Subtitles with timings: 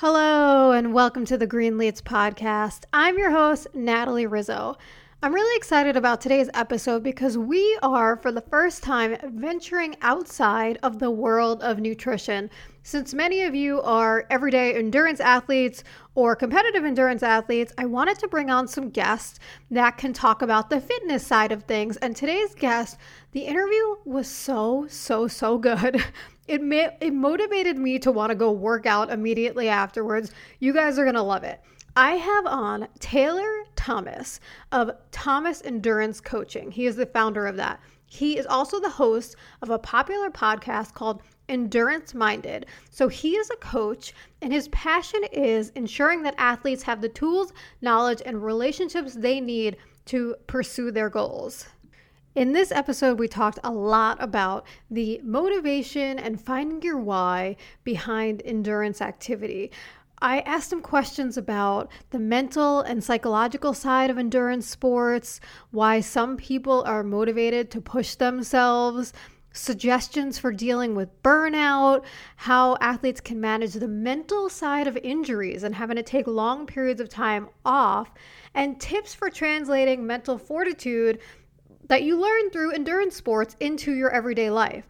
[0.00, 2.84] Hello, and welcome to the Greenletes podcast.
[2.92, 4.76] I'm your host, Natalie Rizzo.
[5.24, 10.78] I'm really excited about today's episode because we are, for the first time, venturing outside
[10.84, 12.48] of the world of nutrition.
[12.84, 15.82] Since many of you are everyday endurance athletes
[16.14, 19.40] or competitive endurance athletes, I wanted to bring on some guests
[19.72, 21.96] that can talk about the fitness side of things.
[21.96, 22.98] And today's guest,
[23.32, 26.04] the interview was so, so, so good.
[26.48, 30.32] It, ma- it motivated me to want to go work out immediately afterwards.
[30.58, 31.60] You guys are going to love it.
[31.94, 34.40] I have on Taylor Thomas
[34.72, 36.70] of Thomas Endurance Coaching.
[36.70, 37.80] He is the founder of that.
[38.06, 42.66] He is also the host of a popular podcast called Endurance Minded.
[42.90, 47.52] So he is a coach, and his passion is ensuring that athletes have the tools,
[47.82, 49.76] knowledge, and relationships they need
[50.06, 51.66] to pursue their goals.
[52.38, 58.42] In this episode, we talked a lot about the motivation and finding your why behind
[58.44, 59.72] endurance activity.
[60.22, 65.40] I asked him questions about the mental and psychological side of endurance sports,
[65.72, 69.12] why some people are motivated to push themselves,
[69.52, 72.04] suggestions for dealing with burnout,
[72.36, 77.00] how athletes can manage the mental side of injuries and having to take long periods
[77.00, 78.12] of time off,
[78.54, 81.18] and tips for translating mental fortitude
[81.88, 84.86] that you learn through endurance sports into your everyday life.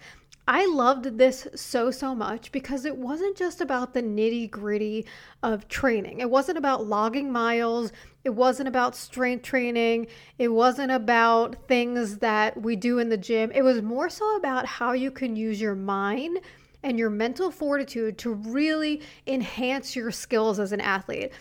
[0.51, 5.07] I loved this so, so much because it wasn't just about the nitty gritty
[5.43, 6.21] of training.
[6.21, 7.93] It wasn't about logging miles.
[8.25, 10.07] It wasn't about strength training.
[10.39, 13.53] It wasn't about things that we do in the gym.
[13.55, 16.39] It was more so about how you can use your mind
[16.83, 21.33] and your mental fortitude to really enhance your skills as an athlete.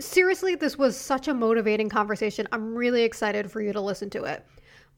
[0.00, 2.46] Seriously, this was such a motivating conversation.
[2.52, 4.44] I'm really excited for you to listen to it.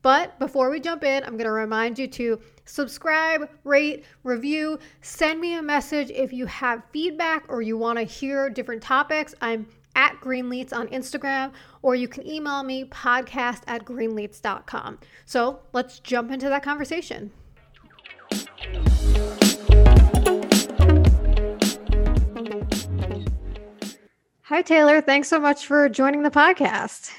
[0.06, 5.40] But before we jump in, I'm going to remind you to subscribe, rate, review, send
[5.40, 9.34] me a message if you have feedback or you want to hear different topics.
[9.40, 11.50] I'm at Greenletes on Instagram,
[11.82, 15.00] or you can email me podcast at greenletes.com.
[15.24, 17.32] So let's jump into that conversation.
[24.42, 25.00] Hi, Taylor.
[25.00, 27.10] Thanks so much for joining the podcast.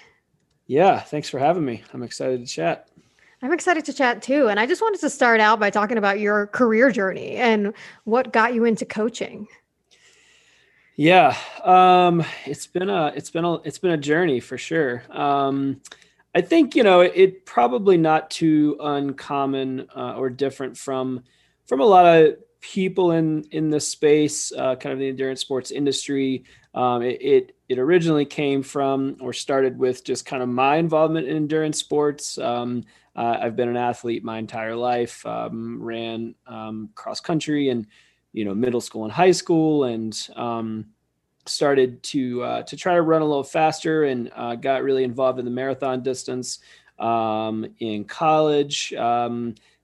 [0.67, 1.83] Yeah, thanks for having me.
[1.93, 2.89] I'm excited to chat.
[3.41, 4.47] I'm excited to chat too.
[4.47, 7.73] And I just wanted to start out by talking about your career journey and
[8.03, 9.47] what got you into coaching.
[10.95, 15.03] Yeah, um, it's been a it's been a it's been a journey for sure.
[15.11, 15.79] Um,
[16.33, 21.23] I think you know it, it probably not too uncommon uh, or different from
[21.67, 25.69] from a lot of people in in the space, uh, kind of the endurance sports
[25.69, 26.43] industry.
[26.77, 31.27] Um, it, it, it originally came from or started with just kind of my involvement
[31.27, 32.37] in endurance sports.
[32.37, 32.83] Um,
[33.15, 35.25] uh, I've been an athlete my entire life.
[35.25, 37.87] Um, ran um, cross country and
[38.31, 40.85] you know middle school and high school, and um,
[41.47, 45.39] started to uh, to try to run a little faster, and uh, got really involved
[45.39, 46.59] in the marathon distance
[46.99, 48.93] um, in college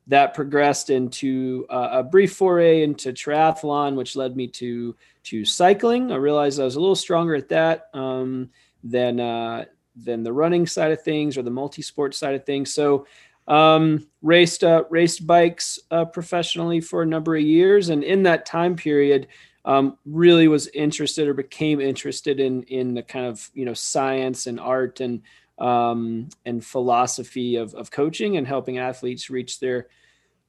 [0.08, 6.12] that progressed into uh, a brief foray into triathlon, which led me to to cycling.
[6.12, 8.50] I realized I was a little stronger at that um,
[8.84, 9.66] than uh,
[9.96, 12.74] than the running side of things or the multi-sport side of things.
[12.74, 13.06] So
[13.47, 18.46] um, raced uh, raced bikes uh, professionally for a number of years, and in that
[18.46, 19.28] time period,
[19.66, 24.47] um, really was interested or became interested in in the kind of you know science
[24.47, 25.22] and art and
[25.59, 29.88] um, and philosophy of, of coaching and helping athletes reach their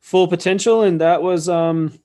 [0.00, 0.82] full potential.
[0.82, 1.98] And that was, um,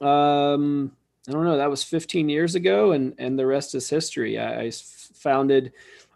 [0.00, 0.92] um,
[1.28, 4.38] I don't know, that was 15 years ago, and and the rest is history.
[4.38, 5.72] I, I founded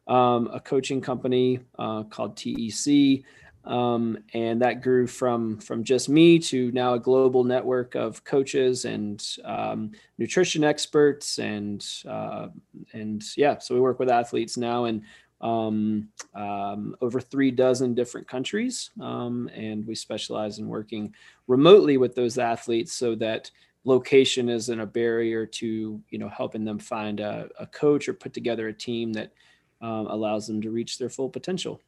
[0.06, 3.24] um, a coaching company uh, called TEC.
[3.66, 8.84] Um, and that grew from from just me to now a global network of coaches
[8.84, 12.48] and um, nutrition experts and uh,
[12.92, 15.02] and yeah so we work with athletes now and
[15.44, 18.90] um, um, over three dozen different countries.
[19.00, 21.14] Um, and we specialize in working
[21.46, 23.50] remotely with those athletes so that
[23.84, 28.32] location isn't a barrier to you know helping them find a, a coach or put
[28.32, 29.30] together a team that
[29.82, 31.80] um, allows them to reach their full potential.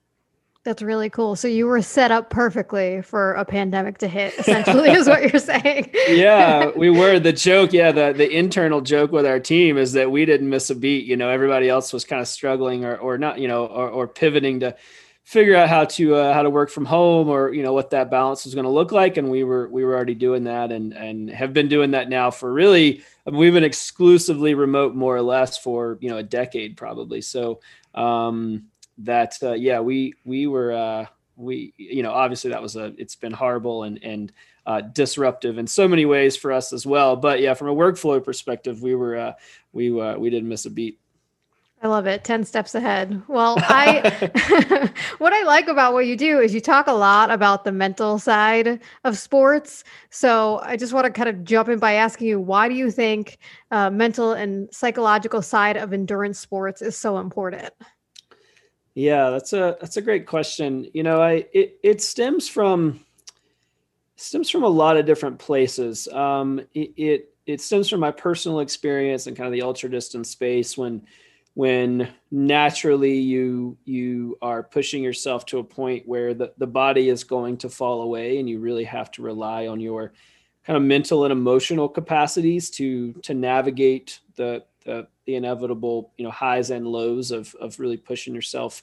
[0.66, 1.36] That's really cool.
[1.36, 5.40] So you were set up perfectly for a pandemic to hit, essentially, is what you're
[5.40, 5.92] saying.
[6.08, 7.20] yeah, we were.
[7.20, 10.68] The joke, yeah, the the internal joke with our team is that we didn't miss
[10.68, 11.06] a beat.
[11.06, 14.08] You know, everybody else was kind of struggling or or not, you know, or, or
[14.08, 14.74] pivoting to
[15.22, 18.10] figure out how to uh, how to work from home or you know what that
[18.10, 20.92] balance was going to look like and we were we were already doing that and
[20.92, 25.16] and have been doing that now for really I mean, we've been exclusively remote more
[25.16, 27.60] or less for you know a decade probably so
[27.92, 28.66] um
[28.98, 31.06] that uh, yeah we we were uh,
[31.36, 34.32] we you know obviously that was a it's been horrible and and
[34.66, 37.16] uh, disruptive in so many ways for us as well.
[37.16, 39.32] But yeah, from a workflow perspective, we were uh,
[39.72, 40.98] we uh, we didn't miss a beat.
[41.82, 42.24] I love it.
[42.24, 43.22] 10 steps ahead.
[43.28, 47.64] Well, I what I like about what you do is you talk a lot about
[47.64, 49.84] the mental side of sports.
[50.10, 52.90] So I just want to kind of jump in by asking you why do you
[52.90, 53.38] think
[53.70, 57.72] uh, mental and psychological side of endurance sports is so important?
[58.96, 60.88] Yeah, that's a that's a great question.
[60.94, 63.04] You know, I it it stems from
[64.16, 66.08] stems from a lot of different places.
[66.08, 70.30] Um, it, it it stems from my personal experience and kind of the ultra distance
[70.30, 71.02] space when
[71.52, 77.22] when naturally you you are pushing yourself to a point where the, the body is
[77.22, 80.14] going to fall away and you really have to rely on your
[80.64, 86.30] kind of mental and emotional capacities to to navigate the the, the inevitable you know
[86.30, 88.82] highs and lows of of really pushing yourself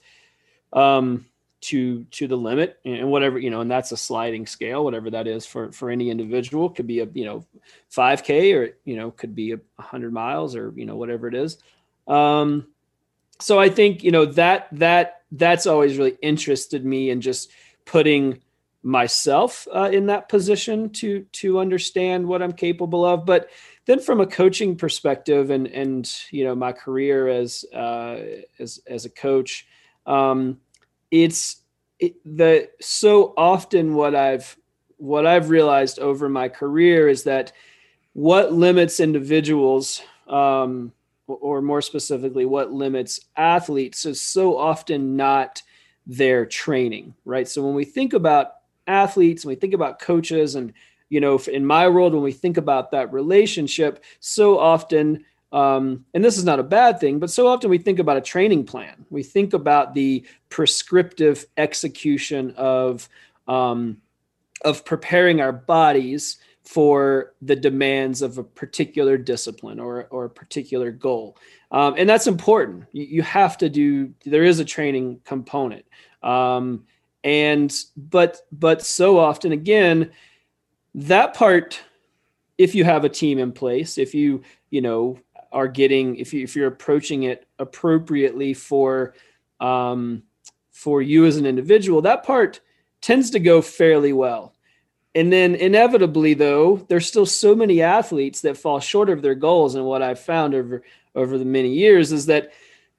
[0.74, 1.26] um
[1.62, 5.28] to to the limit and whatever you know and that's a sliding scale whatever that
[5.28, 7.46] is for for any individual could be a you know
[7.92, 11.58] 5k or you know could be a 100 miles or you know whatever it is
[12.08, 12.68] um,
[13.40, 17.52] so I think you know that that that's always really interested me in just
[17.86, 18.42] putting
[18.84, 23.26] myself uh, in that position to to understand what I'm capable of.
[23.26, 23.50] But
[23.86, 28.20] then from a coaching perspective and and you know my career as uh,
[28.60, 29.68] as as a coach,
[30.06, 30.60] um,
[31.12, 31.62] it's
[32.00, 34.58] it, the so often what I've
[34.98, 37.52] what I've realized over my career is that
[38.14, 40.94] what limits individuals um,
[41.28, 45.62] or more specifically, what limits athletes is so often not
[46.06, 47.48] their training, right?
[47.48, 48.56] So when we think about
[48.88, 50.74] athletes and we think about coaches, and
[51.14, 56.26] you know, in my world, when we think about that relationship, so often, um, and
[56.26, 59.06] this is not a bad thing, but so often we think about a training plan.
[59.12, 63.08] We think about the prescriptive execution of
[63.48, 63.98] um,
[64.66, 70.90] of preparing our bodies for the demands of a particular discipline or, or a particular
[70.90, 71.38] goal.
[71.70, 72.86] Um, and that's important.
[72.94, 75.86] You, you, have to do, there is a training component.
[76.24, 76.86] Um,
[77.26, 80.12] and, but, but so often again,
[80.96, 81.80] that part,
[82.58, 85.20] if you have a team in place, if you, you know,
[85.52, 89.14] are getting, if you, if you're approaching it appropriately for,
[89.60, 90.24] um,
[90.72, 92.60] for you as an individual, that part
[93.02, 94.54] tends to go fairly well.
[95.16, 99.76] And then inevitably, though, there's still so many athletes that fall short of their goals.
[99.76, 100.84] And what I've found over
[101.16, 102.52] over the many years is that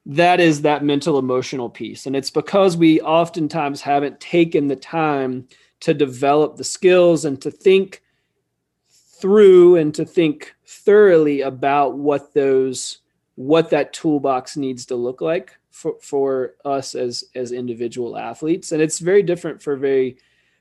[0.05, 2.05] that is that mental emotional piece.
[2.05, 5.47] And it's because we oftentimes haven't taken the time
[5.85, 8.01] to develop the skills and to think
[8.89, 13.01] through and to think thoroughly about what those
[13.35, 18.71] what that toolbox needs to look like for, for us as as individual athletes.
[18.71, 20.17] And it's very different for very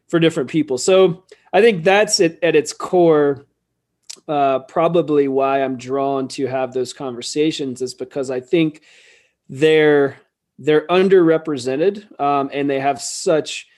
[0.08, 0.76] for different people.
[0.76, 1.24] So
[1.54, 3.46] I think that's it at its core.
[4.28, 8.82] Uh, probably why I'm drawn to have those conversations is because I think
[9.48, 10.18] they're
[10.58, 13.68] they're underrepresented um, and they have such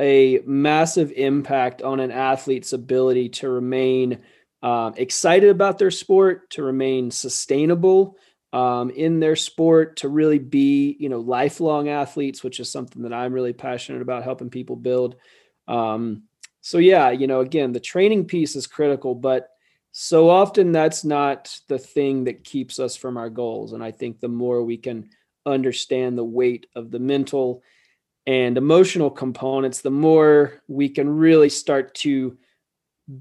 [0.00, 4.18] a massive impact on an athlete's ability to remain
[4.62, 8.16] um, excited about their sport, to remain sustainable
[8.52, 13.12] um, in their sport, to really be you know lifelong athletes, which is something that
[13.12, 15.16] I'm really passionate about helping people build.
[15.66, 16.24] Um,
[16.60, 19.48] so yeah, you know, again, the training piece is critical, but
[19.92, 23.72] so often that's not the thing that keeps us from our goals.
[23.72, 25.10] And I think the more we can
[25.46, 27.62] understand the weight of the mental
[28.28, 32.36] and emotional components, the more we can really start to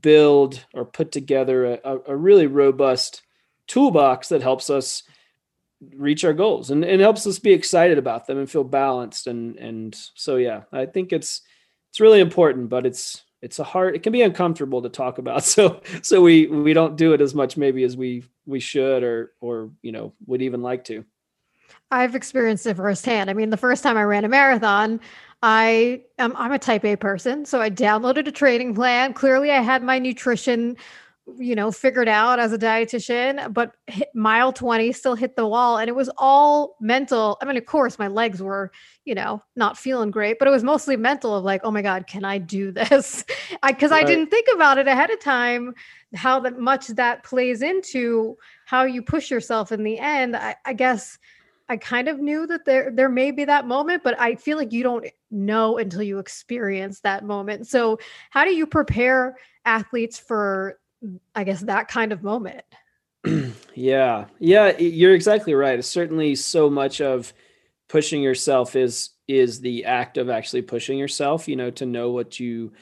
[0.02, 3.22] build or put together a, a really robust
[3.68, 5.04] toolbox that helps us
[5.96, 9.28] reach our goals and, and helps us be excited about them and feel balanced.
[9.28, 11.42] And and so yeah i think it's
[11.90, 15.44] it's really important, but it's it's a hard it can be uncomfortable to talk about.
[15.46, 19.32] So so we we don't do it as much maybe as we we should or
[19.40, 21.06] or you know would even like to
[21.92, 25.00] i've experienced it firsthand i mean the first time i ran a marathon
[25.44, 29.62] i am i'm a type a person so i downloaded a training plan clearly i
[29.62, 30.76] had my nutrition
[31.38, 35.78] you know, figured out as a dietitian, but hit mile 20 still hit the wall.
[35.78, 37.38] And it was all mental.
[37.42, 38.72] I mean, of course, my legs were,
[39.04, 42.08] you know, not feeling great, but it was mostly mental of like, oh my God,
[42.08, 43.26] can I do this?
[43.62, 44.06] I, cause right.
[44.06, 45.74] I didn't think about it ahead of time,
[46.16, 50.36] how that much that plays into how you push yourself in the end.
[50.36, 51.18] I, I guess
[51.70, 54.72] I kind of knew that there, there may be that moment, but I feel like
[54.72, 57.68] you don't know until you experience that moment.
[57.68, 60.80] So how do you prepare athletes for
[61.36, 62.64] I guess that kind of moment.
[63.76, 64.26] yeah.
[64.40, 65.80] Yeah, you're exactly right.
[65.80, 67.34] It's certainly so much of
[67.88, 72.40] pushing yourself is is the act of actually pushing yourself, you know, to know what
[72.40, 72.74] you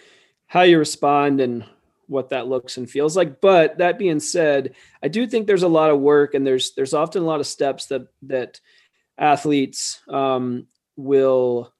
[0.48, 1.66] how you respond and
[2.08, 3.42] what that looks and feels like.
[3.42, 6.94] But that being said, I do think there's a lot of work and there's there's
[6.94, 8.62] often a lot of steps that that
[9.18, 11.74] athletes um, will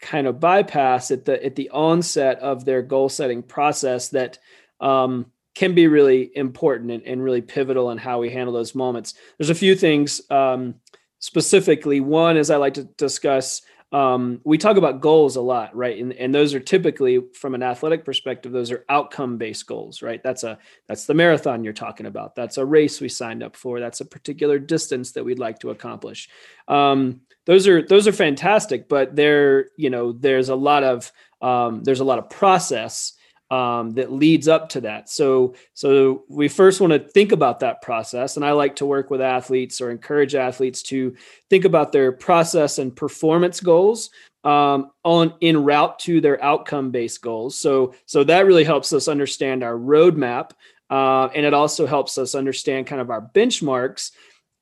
[0.00, 4.38] kind of bypass at the at the onset of their goal setting process that
[4.80, 9.14] um, can be really important and, and, really pivotal in how we handle those moments.
[9.38, 10.74] There's a few things um,
[11.20, 12.00] specifically.
[12.00, 13.62] One is I like to discuss
[13.94, 15.96] um, we talk about goals a lot, right?
[15.96, 20.20] And, and those are typically, from an athletic perspective, those are outcome-based goals, right?
[20.20, 20.58] That's a
[20.88, 22.34] that's the marathon you're talking about.
[22.34, 23.78] That's a race we signed up for.
[23.78, 26.28] That's a particular distance that we'd like to accomplish.
[26.66, 31.84] Um, those are those are fantastic, but there, you know, there's a lot of um,
[31.84, 33.12] there's a lot of process
[33.54, 35.08] um, that leads up to that.
[35.08, 39.10] So, so we first want to think about that process, and I like to work
[39.10, 41.14] with athletes or encourage athletes to
[41.50, 44.10] think about their process and performance goals
[44.42, 47.56] um, on in route to their outcome-based goals.
[47.56, 50.50] So, so that really helps us understand our roadmap,
[50.90, 54.10] uh, and it also helps us understand kind of our benchmarks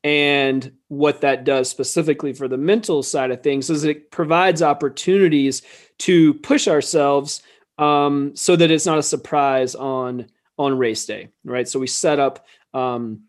[0.05, 5.63] and what that does specifically for the mental side of things is it provides opportunities
[5.99, 7.41] to push ourselves
[7.83, 10.27] um, so that it's not a surprise on
[10.59, 11.67] on race day, right?
[11.67, 13.23] So we set up um,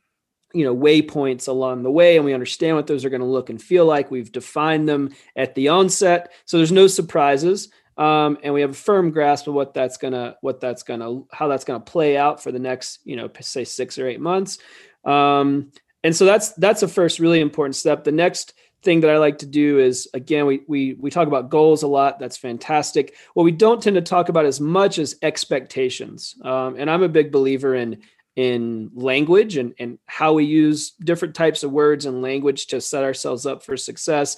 [0.54, 3.50] you know waypoints along the way and we understand what those are going to look
[3.50, 4.12] and feel like.
[4.12, 8.76] We've defined them at the onset so there's no surprises um, and we have a
[8.76, 12.52] firm grasp of what that's gonna what that's gonna how that's gonna play out for
[12.52, 14.58] the next you know say six or eight months.
[15.06, 15.72] Um,
[16.04, 18.04] and so that's that's a first really important step.
[18.04, 18.54] The next
[18.84, 21.88] thing that I like to do is again we we we talk about goals a
[21.88, 22.20] lot.
[22.20, 23.16] That's fantastic.
[23.34, 26.36] What we don't tend to talk about as much as expectations.
[26.44, 28.02] Um, and I'm a big believer in
[28.36, 33.04] in language and and how we use different types of words and language to set
[33.04, 34.38] ourselves up for success.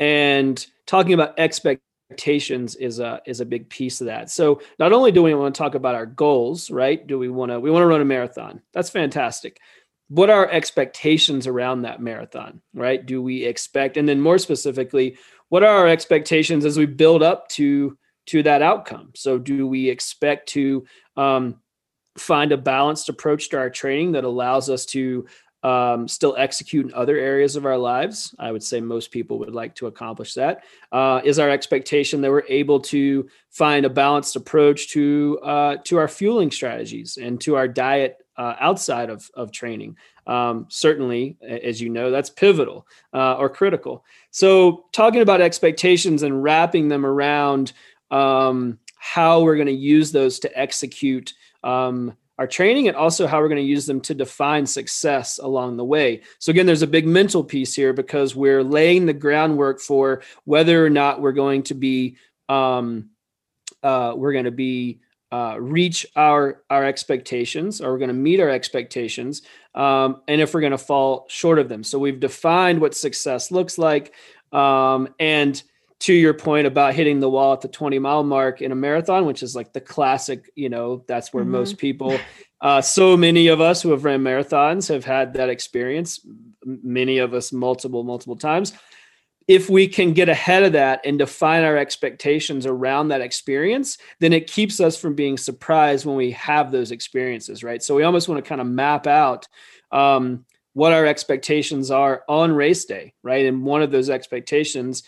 [0.00, 4.30] And talking about expectations is a is a big piece of that.
[4.30, 7.06] So not only do we want to talk about our goals, right?
[7.06, 8.62] Do we want to we want to run a marathon?
[8.72, 9.60] That's fantastic
[10.08, 15.16] what are expectations around that marathon right do we expect and then more specifically
[15.48, 17.96] what are our expectations as we build up to
[18.26, 20.84] to that outcome so do we expect to
[21.16, 21.56] um,
[22.16, 25.26] find a balanced approach to our training that allows us to
[25.64, 28.34] um, still execute in other areas of our lives.
[28.38, 30.64] I would say most people would like to accomplish that.
[30.92, 35.96] Uh, is our expectation that we're able to find a balanced approach to uh, to
[35.96, 39.96] our fueling strategies and to our diet uh, outside of, of training.
[40.26, 44.04] Um, certainly, as you know, that's pivotal uh, or critical.
[44.30, 47.72] So, talking about expectations and wrapping them around
[48.10, 53.40] um, how we're going to use those to execute um, our training and also how
[53.40, 56.22] we're going to use them to define success along the way.
[56.38, 60.84] So, again, there's a big mental piece here because we're laying the groundwork for whether
[60.84, 62.16] or not we're going to be.
[62.48, 63.10] Um,
[63.82, 65.00] uh, we're going to be
[65.34, 69.42] uh, reach our our expectations or we're going to meet our expectations
[69.74, 73.50] um, and if we're going to fall short of them so we've defined what success
[73.50, 74.14] looks like
[74.52, 75.64] um, and
[75.98, 79.26] to your point about hitting the wall at the 20 mile mark in a marathon
[79.26, 81.52] which is like the classic you know that's where mm-hmm.
[81.52, 82.16] most people
[82.60, 86.20] uh, so many of us who have ran marathons have had that experience
[86.64, 88.72] many of us multiple multiple times
[89.46, 94.32] if we can get ahead of that and define our expectations around that experience, then
[94.32, 97.82] it keeps us from being surprised when we have those experiences, right?
[97.82, 99.46] So we almost want to kind of map out
[99.92, 103.46] um, what our expectations are on race day, right?
[103.46, 105.02] And one of those expectations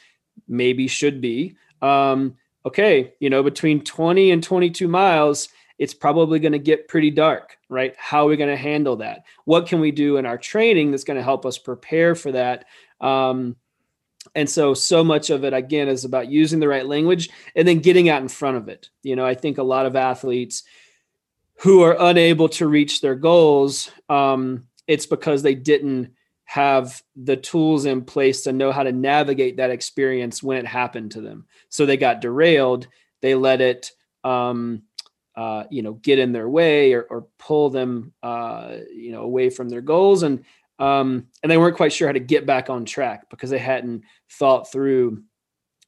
[0.47, 6.53] maybe should be um, okay, you know, between 20 and 22 miles, it's probably going
[6.53, 7.95] to get pretty dark, right?
[7.97, 9.25] How are we going to handle that?
[9.45, 12.65] What can we do in our training that's going to help us prepare for that?
[13.01, 13.57] Um,
[14.35, 17.79] and so so much of it again is about using the right language and then
[17.79, 18.91] getting out in front of it.
[19.03, 20.65] You know i think a lot of athletes
[21.61, 26.13] who are unable to reach their goals um, it's because they didn't
[26.45, 31.11] have the tools in place to know how to navigate that experience when it happened
[31.11, 31.45] to them.
[31.71, 32.87] So they got derailed
[33.21, 33.93] they let it
[34.25, 34.83] um,
[35.35, 39.51] uh, you know get in their way or, or pull them uh, you know away
[39.51, 40.23] from their goals.
[40.23, 40.45] And
[40.79, 44.03] um, and they weren't quite sure how to get back on track because they hadn't
[44.33, 45.23] thought through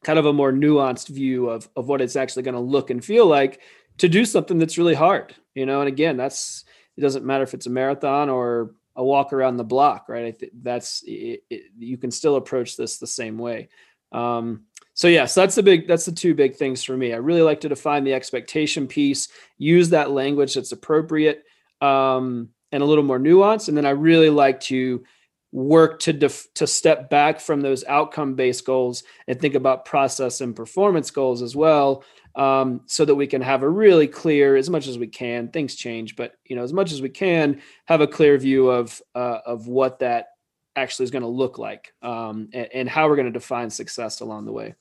[0.05, 3.05] kind of a more nuanced view of, of what it's actually going to look and
[3.05, 3.61] feel like
[3.99, 5.81] to do something that's really hard you know?
[5.81, 6.65] And again that's
[6.97, 10.39] it doesn't matter if it's a marathon or a walk around the block right?
[10.39, 13.69] Think that's it, it, you can still approach this the same way.
[14.13, 14.65] Um,
[14.95, 17.13] so yeah, so that's the big that's the two big things for me.
[17.13, 21.45] I really like to define the expectation piece use that language that's appropriate.
[21.81, 23.69] Um, and a little more nuance.
[23.69, 25.05] And then I really like to
[25.53, 30.41] work to def- to step back from those outcome based goals and think about process
[30.41, 32.05] and performance goals as well.
[32.39, 35.49] um, so that we can have a really clear, as much as we can.
[35.49, 39.03] Things change, but you know, as much as we can, have a clear view of
[39.15, 40.29] uh, of what that
[40.77, 44.21] actually is going to look like um, and, and how we're going to define success
[44.21, 44.77] along the way.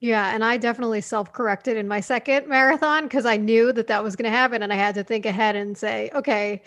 [0.00, 4.16] Yeah, and I definitely self-corrected in my second marathon because I knew that that was
[4.16, 6.62] going to happen, and I had to think ahead and say, okay,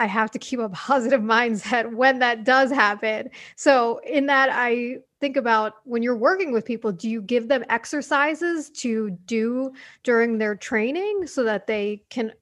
[0.00, 3.30] I have to keep a positive mindset when that does happen.
[3.54, 7.64] So, in that, I think about when you're working with people, do you give them
[7.68, 12.32] exercises to do during their training so that they can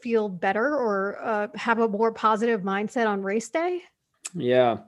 [0.00, 3.82] feel better or uh, have a more positive mindset on race day?
[4.34, 4.78] Yeah.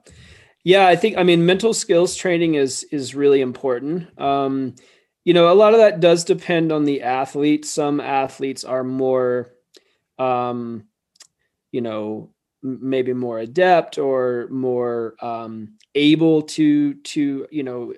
[0.62, 4.18] Yeah, I think I mean mental skills training is is really important.
[4.20, 4.74] Um,
[5.24, 7.64] you know, a lot of that does depend on the athlete.
[7.64, 9.52] Some athletes are more
[10.18, 10.84] um,
[11.72, 12.30] you know,
[12.62, 17.94] maybe more adept or more um, able to to you know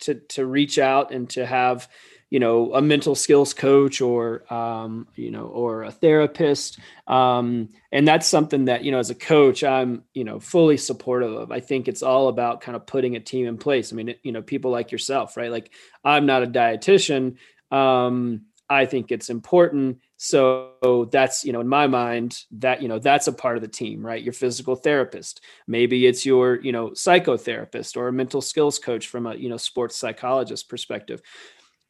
[0.00, 1.88] to to reach out and to have
[2.30, 6.78] you know a mental skills coach or um, you know or a therapist.
[7.06, 11.32] Um, and that's something that you know as a coach i'm you know fully supportive
[11.32, 11.50] of.
[11.50, 13.92] I think it's all about kind of putting a team in place.
[13.92, 15.50] I mean you know people like yourself right?
[15.50, 15.72] Like
[16.04, 17.36] i'm not a dietitian.
[17.70, 22.98] Um, i think it's important so that's you know in my mind that you know
[22.98, 24.22] that's a part of the team right?
[24.22, 25.40] Your physical therapist.
[25.68, 29.56] Maybe it's your you know psychotherapist or a mental skills coach from a you know
[29.56, 31.22] sports psychologist perspective.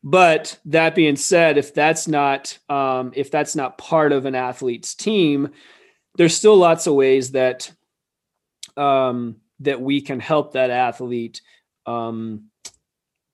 [0.05, 4.95] But that being said, if that's not um, if that's not part of an athlete's
[4.95, 5.49] team,
[6.17, 7.73] there's still lots of ways that
[8.77, 11.41] um, that we can help that athlete
[11.87, 12.45] um,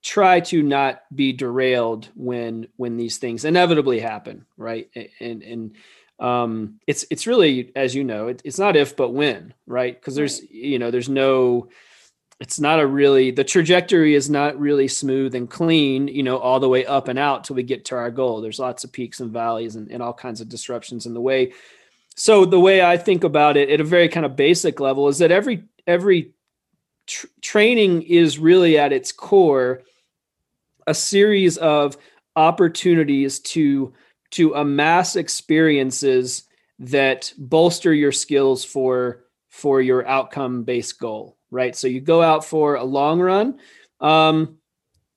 [0.05, 4.91] try to not be derailed when when these things inevitably happen, right?
[5.19, 5.77] And and
[6.21, 9.99] um, it's it's really as you know, it, it's not if but when, right?
[9.99, 10.51] Because there's right.
[10.51, 11.69] you know there's no
[12.39, 16.61] it's not a really the trajectory is not really smooth and clean you know all
[16.61, 19.21] the way up and out till we get to our goal there's lots of peaks
[19.21, 21.53] and valleys and, and all kinds of disruptions in the way
[22.17, 25.19] so the way i think about it at a very kind of basic level is
[25.19, 26.33] that every every
[27.07, 29.83] tr- training is really at its core
[30.87, 31.97] a series of
[32.37, 33.93] opportunities to
[34.31, 36.45] to amass experiences
[36.81, 41.77] that bolster your skills for for your outcome based goal right?
[41.77, 43.61] So you go out for a long run.
[44.01, 44.59] Um,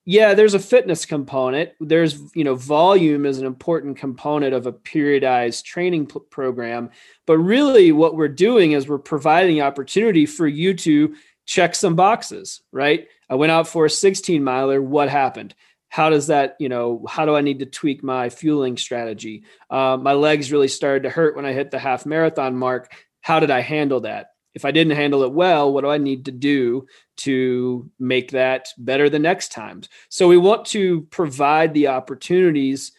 [0.05, 1.71] yeah, there's a fitness component.
[1.81, 6.91] There's, you know, volume is an important component of a periodized training p- program.
[7.25, 12.61] But really, what we're doing is we're providing opportunity for you to check some boxes,
[12.71, 13.07] right?
[13.29, 14.81] I went out for a 16 miler.
[14.81, 15.55] What happened?
[15.89, 19.43] How does that, you know, how do I need to tweak my fueling strategy?
[19.69, 22.93] Uh, my legs really started to hurt when I hit the half marathon mark.
[23.21, 24.31] How did I handle that?
[24.57, 26.87] if I didn't handle it well, what do I need to do
[27.17, 29.87] to make that better the next times?
[30.09, 32.91] So we want to provide the opportunities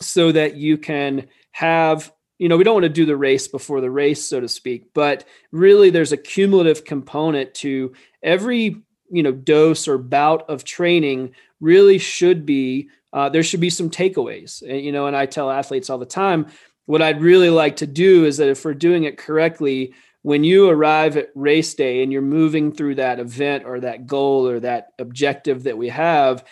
[0.00, 3.82] so that you can have you know we don't want to do the race before
[3.82, 7.92] the race so to speak but really there's a cumulative component to
[8.22, 8.82] every
[9.14, 13.88] you know dose or bout of training really should be uh, there should be some
[13.88, 14.60] takeaways.
[14.62, 16.46] And, you know and i tell athletes all the time
[16.86, 20.70] what i'd really like to do is that if we're doing it correctly when you
[20.70, 24.88] arrive at race day and you're moving through that event or that goal or that
[24.98, 26.42] objective that we have,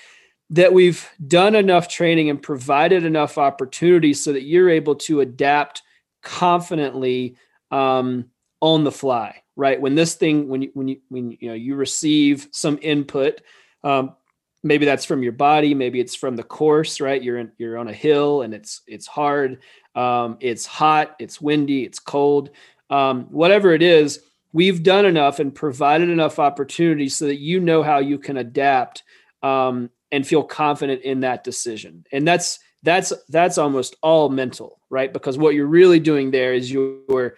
[0.50, 5.80] that we've done enough training and provided enough opportunities so that you're able to adapt
[6.22, 7.34] confidently
[7.70, 8.26] um,
[8.60, 11.74] on the fly right when this thing when you when you when you know you
[11.74, 13.40] receive some input
[13.84, 14.14] um,
[14.62, 17.88] maybe that's from your body maybe it's from the course right you're in you're on
[17.88, 19.60] a hill and it's it's hard
[19.94, 22.50] um, it's hot it's windy it's cold
[22.92, 27.82] um, whatever it is, we've done enough and provided enough opportunity so that you know
[27.82, 29.02] how you can adapt
[29.42, 32.04] um, and feel confident in that decision.
[32.12, 35.10] And that's that's that's almost all mental, right?
[35.10, 37.36] Because what you're really doing there is you're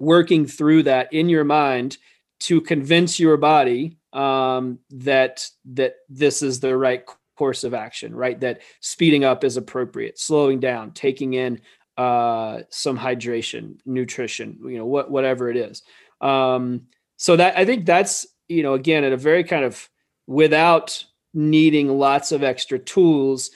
[0.00, 1.98] working through that in your mind
[2.40, 7.04] to convince your body um, that that this is the right
[7.36, 8.40] course of action, right?
[8.40, 11.60] That speeding up is appropriate, slowing down, taking in
[11.96, 15.82] uh, some hydration, nutrition, you know, what whatever it is.
[16.20, 16.86] Um,
[17.16, 19.88] so that I think that's you know again at a very kind of
[20.26, 23.50] without needing lots of extra tools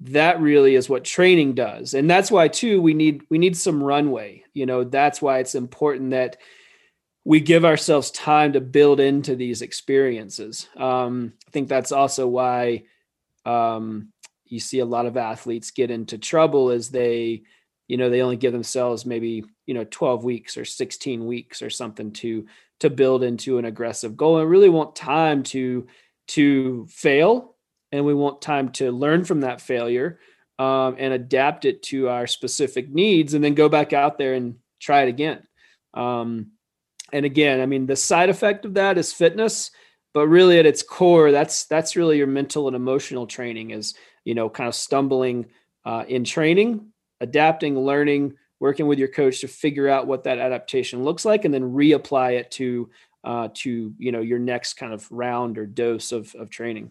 [0.00, 1.94] that really is what training does.
[1.94, 4.44] And that's why too we need we need some runway.
[4.52, 6.36] You know that's why it's important that
[7.24, 10.68] we give ourselves time to build into these experiences.
[10.76, 12.84] Um, i think that's also why
[13.46, 14.12] um,
[14.46, 17.42] you see a lot of athletes get into trouble as they
[17.88, 21.70] you know they only give themselves maybe you know 12 weeks or 16 weeks or
[21.70, 22.46] something to
[22.80, 25.86] to build into an aggressive goal and really want time to
[26.26, 27.53] to fail
[27.94, 30.18] and we want time to learn from that failure
[30.58, 34.56] um, and adapt it to our specific needs, and then go back out there and
[34.80, 35.42] try it again.
[35.94, 36.50] Um,
[37.12, 39.70] and again, I mean, the side effect of that is fitness,
[40.12, 44.34] but really at its core, that's that's really your mental and emotional training is you
[44.34, 45.46] know kind of stumbling
[45.84, 46.88] uh, in training,
[47.20, 51.54] adapting, learning, working with your coach to figure out what that adaptation looks like, and
[51.54, 52.90] then reapply it to
[53.22, 56.90] uh, to you know your next kind of round or dose of of training.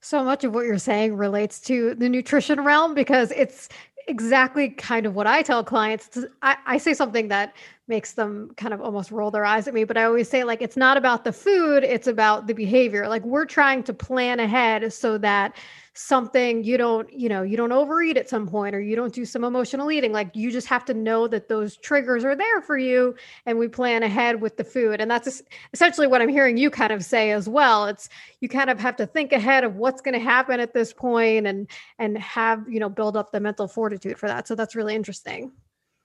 [0.00, 3.68] So much of what you're saying relates to the nutrition realm because it's
[4.08, 6.18] exactly kind of what I tell clients.
[6.42, 7.54] I, I, say something that
[7.90, 10.62] makes them kind of almost roll their eyes at me, but I always say, like,
[10.62, 13.06] it's not about the food, it's about the behavior.
[13.06, 15.54] Like, we're trying to plan ahead so that
[15.92, 19.24] something you don't you know you don't overeat at some point or you don't do
[19.24, 20.12] some emotional eating.
[20.12, 23.68] Like you just have to know that those triggers are there for you and we
[23.68, 25.00] plan ahead with the food.
[25.00, 27.86] And that's essentially what i'm hearing you kind of say as well.
[27.86, 28.08] It's
[28.40, 31.46] you kind of have to think ahead of what's going to happen at this point
[31.46, 34.46] and and have you know build up the mental fortitude for that.
[34.46, 35.52] So that's really interesting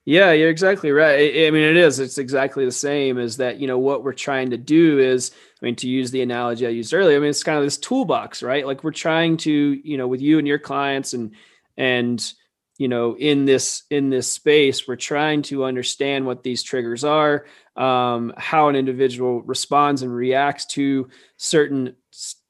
[0.06, 1.48] yeah, you're exactly right.
[1.48, 2.00] I mean, it is.
[2.00, 3.60] It's exactly the same as that.
[3.60, 6.70] You know, what we're trying to do is, I mean, to use the analogy I
[6.70, 8.68] used earlier, I mean, it's kind of this toolbox, right?
[8.68, 11.32] Like we're trying to, you know, with you and your clients and,
[11.76, 12.34] and,
[12.78, 17.46] you know, in this, in this space, we're trying to understand what these triggers are,
[17.76, 21.96] um, how an individual responds and reacts to certain,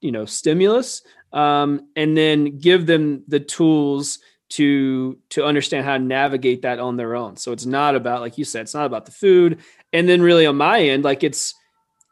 [0.01, 6.03] you know, stimulus, um, and then give them the tools to to understand how to
[6.03, 7.37] navigate that on their own.
[7.37, 9.59] So it's not about like you said, it's not about the food.
[9.93, 11.55] And then really on my end, like it's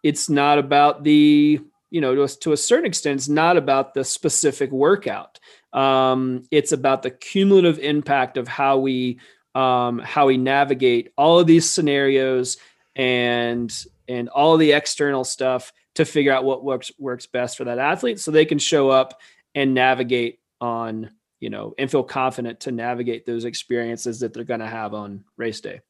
[0.03, 3.93] it's not about the you know to a, to a certain extent, it's not about
[3.93, 5.39] the specific workout.
[5.73, 9.19] Um, it's about the cumulative impact of how we
[9.55, 12.57] um, how we navigate all of these scenarios
[12.95, 13.73] and
[14.07, 18.19] and all the external stuff to figure out what works works best for that athlete
[18.19, 19.19] so they can show up
[19.55, 21.11] and navigate on
[21.43, 25.25] you know, and feel confident to navigate those experiences that they're going to have on
[25.35, 25.81] race day.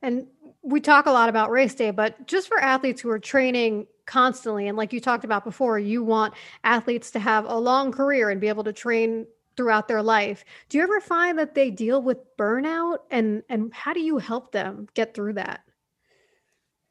[0.00, 0.28] And
[0.62, 4.66] we talk a lot about race day, but just for athletes who are training constantly,
[4.66, 6.32] and like you talked about before, you want
[6.64, 9.26] athletes to have a long career and be able to train
[9.58, 10.42] throughout their life.
[10.70, 14.52] Do you ever find that they deal with burnout and and how do you help
[14.52, 15.60] them get through that?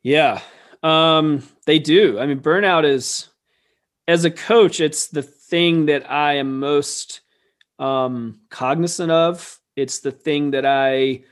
[0.04, 0.42] Yeah.
[0.84, 2.20] Um they do.
[2.20, 3.30] I mean burnout is
[4.08, 7.22] as a coach it's the thing that I am most
[7.80, 9.60] um, cognizant of.
[9.76, 11.24] It's the thing that I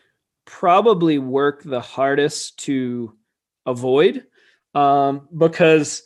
[0.46, 3.14] probably work the hardest to
[3.66, 4.26] avoid
[4.76, 6.04] um, because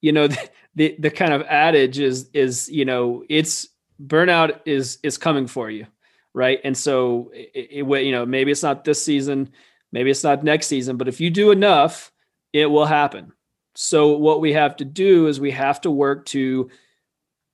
[0.00, 3.68] you know the, the, the kind of adage is is you know it's
[4.04, 5.86] burnout is is coming for you
[6.34, 9.50] right and so it, it, you know maybe it's not this season
[9.92, 12.10] maybe it's not next season but if you do enough
[12.52, 13.32] it will happen
[13.74, 16.68] so what we have to do is we have to work to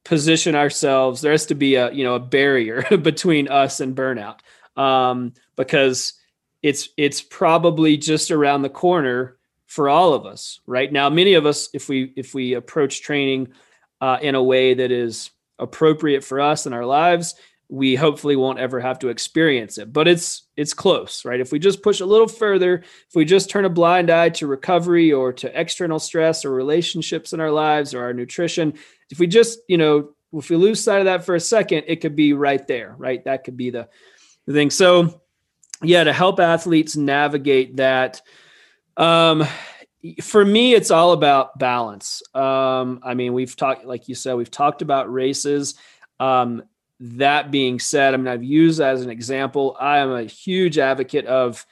[0.08, 4.38] position ourselves there has to be a you know a barrier between us and burnout.
[4.74, 6.14] Um, because
[6.62, 10.90] it's it's probably just around the corner for all of us right?
[10.90, 13.48] Now many of us if we if we approach training
[14.00, 17.34] uh, in a way that is appropriate for us in our lives
[17.70, 19.92] we hopefully won't ever have to experience it.
[19.92, 21.40] But it's it's close right?
[21.40, 24.46] If we just push a little further if we just turn a blind eye to
[24.46, 28.72] recovery or to external stress or relationships in our lives or our nutrition
[29.10, 32.00] if we just you know if we lose sight of that for a second it
[32.00, 33.88] could be right there right that could be the,
[34.46, 35.20] the thing so
[35.82, 38.20] yeah to help athletes navigate that
[38.96, 39.46] um
[40.22, 44.50] for me it's all about balance um i mean we've talked like you said we've
[44.50, 45.74] talked about races
[46.20, 46.62] um
[47.00, 49.76] that being said, I mean, I've used as an example.
[49.78, 51.64] I am a huge advocate of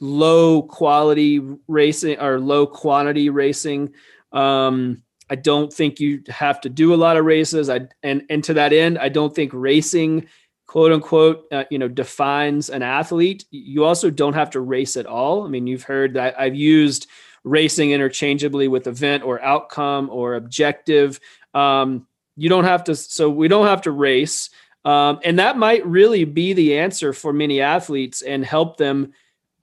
[0.00, 3.94] low quality racing or low quantity racing.
[4.32, 7.68] Um, I don't think you have to do a lot of races.
[7.68, 10.28] I and and to that end, I don't think racing,
[10.66, 13.44] quote unquote, uh, you know, defines an athlete.
[13.50, 15.44] You also don't have to race at all.
[15.44, 17.08] I mean, you've heard that I've used
[17.44, 21.20] racing interchangeably with event or outcome or objective.
[21.54, 22.94] Um, you don't have to.
[22.94, 24.50] So we don't have to race.
[24.84, 29.12] Um, and that might really be the answer for many athletes and help them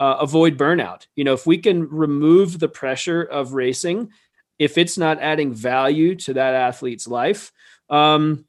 [0.01, 1.07] uh, avoid burnout.
[1.15, 4.09] You know, if we can remove the pressure of racing,
[4.59, 7.51] if it's not adding value to that athlete's life,
[7.89, 8.45] um,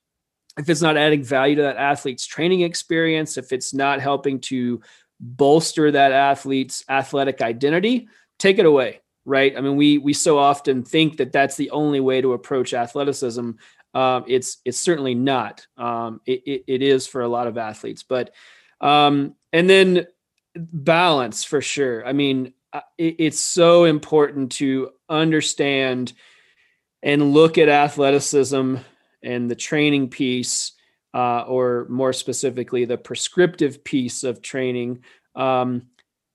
[0.58, 4.80] if it's not adding value to that athlete's training experience, if it's not helping to
[5.20, 9.56] bolster that athlete's athletic identity, take it away right?
[9.56, 13.52] I mean, we we so often think that that's the only way to approach athleticism,
[13.94, 15.66] um, it's it's certainly not.
[15.76, 18.32] Um, it, it, it is for a lot of athletes, but
[18.80, 20.06] um, and then
[20.56, 22.06] balance for sure.
[22.06, 22.52] I mean,
[22.98, 26.12] it's so important to understand
[27.02, 28.76] and look at athleticism
[29.22, 30.72] and the training piece,
[31.12, 35.82] uh, or more specifically, the prescriptive piece of training um,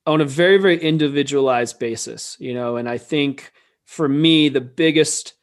[0.05, 2.37] on a very, very individualized basis.
[2.39, 3.51] You know, and I think
[3.85, 5.33] for me, the biggest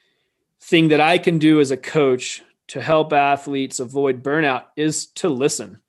[0.63, 5.29] thing that I can do as a coach to help athletes avoid burnout is to
[5.29, 5.81] listen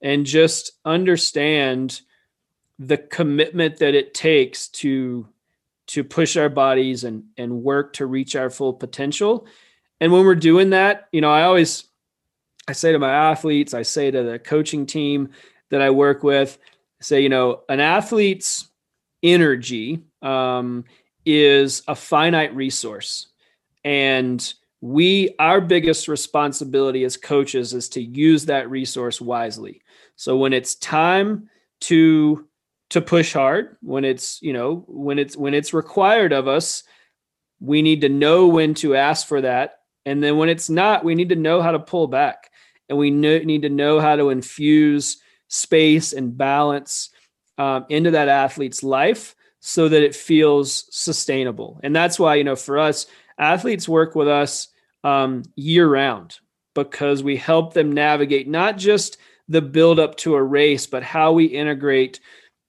[0.00, 2.00] and just understand
[2.78, 5.28] the commitment that it takes to
[5.86, 9.46] to push our bodies and and work to reach our full potential.
[10.00, 11.84] And when we're doing that you know i always
[12.68, 15.30] i say to my athletes i say to the coaching team
[15.70, 16.58] that i work with
[17.00, 18.68] say you know an athlete's
[19.24, 20.84] energy um,
[21.24, 23.28] is a finite resource.
[23.82, 29.82] And we our biggest responsibility as coaches is to use that resource wisely.
[30.16, 31.48] So when it's time
[31.80, 32.46] to
[32.90, 36.82] to push hard when it's you know when it's when it's required of us
[37.64, 39.80] we need to know when to ask for that.
[40.04, 42.50] And then when it's not we need to know how to pull back.
[42.88, 45.18] And we need to know how to infuse
[45.48, 47.10] space and balance
[47.56, 51.80] um, into that athlete's life so that it feels sustainable.
[51.82, 53.06] And that's why you know for us
[53.38, 54.68] athletes work with us
[55.02, 56.38] um, year round
[56.74, 59.16] because we help them navigate not just
[59.48, 62.18] the build up to a race but how we integrate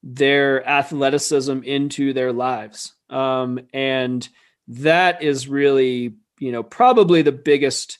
[0.06, 2.94] their athleticism into their lives.
[3.10, 4.28] Um, and
[4.68, 7.98] that is really, you know, probably the biggest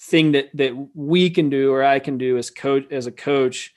[0.00, 3.74] thing that that we can do or I can do as coach as a coach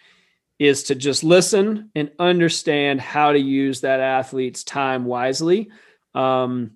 [0.60, 5.70] is to just listen and understand how to use that athlete's time wisely.
[6.14, 6.72] Um,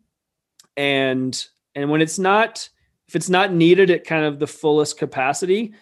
[0.76, 2.68] and and when it's not
[3.08, 5.74] if it's not needed at kind of the fullest capacity,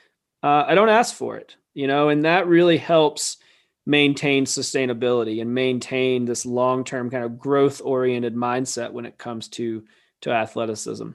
[0.43, 3.37] uh, I don't ask for it, you know, and that really helps
[3.85, 9.83] maintain sustainability and maintain this long-term kind of growth oriented mindset when it comes to
[10.21, 11.09] to athleticism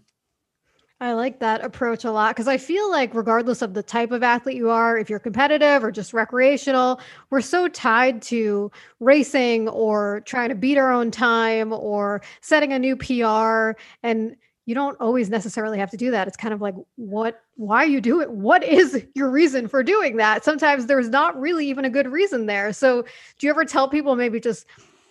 [1.00, 4.24] I like that approach a lot because I feel like, regardless of the type of
[4.24, 7.00] athlete you are, if you're competitive or just recreational,
[7.30, 12.80] we're so tied to racing or trying to beat our own time or setting a
[12.80, 13.78] new PR.
[14.02, 14.36] And
[14.68, 16.28] you don't always necessarily have to do that.
[16.28, 18.30] It's kind of like, what, why you do it?
[18.30, 20.44] What is your reason for doing that?
[20.44, 22.74] Sometimes there's not really even a good reason there.
[22.74, 23.00] So,
[23.38, 24.66] do you ever tell people maybe just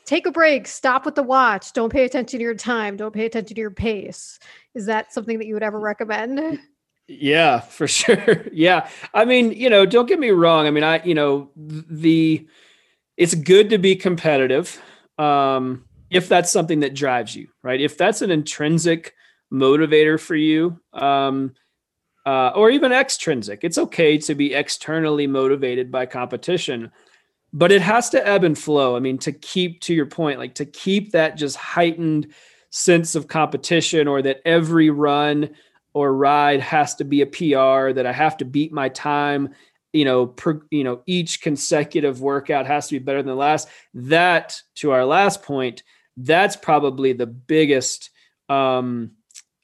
[0.06, 3.26] take a break, stop with the watch, don't pay attention to your time, don't pay
[3.26, 4.38] attention to your pace?
[4.76, 6.60] Is that something that you would ever recommend?
[7.10, 8.46] Yeah, for sure.
[8.52, 8.90] yeah.
[9.14, 10.68] I mean, you know, don't get me wrong.
[10.68, 12.46] I mean, I, you know, the,
[13.16, 14.78] it's good to be competitive.
[15.18, 17.80] Um, if that's something that drives you, right?
[17.80, 19.14] If that's an intrinsic,
[19.52, 21.54] motivator for you um,
[22.26, 23.64] uh, or even extrinsic.
[23.64, 26.92] It's okay to be externally motivated by competition
[27.54, 28.96] but it has to ebb and flow.
[28.96, 32.34] I mean to keep to your point like to keep that just heightened
[32.70, 35.50] sense of competition or that every run
[35.94, 39.50] or ride has to be a pr that i have to beat my time
[39.94, 43.68] you know per, you know each consecutive workout has to be better than the last.
[43.94, 45.84] That to our last point
[46.18, 48.10] that's probably the biggest
[48.50, 49.12] um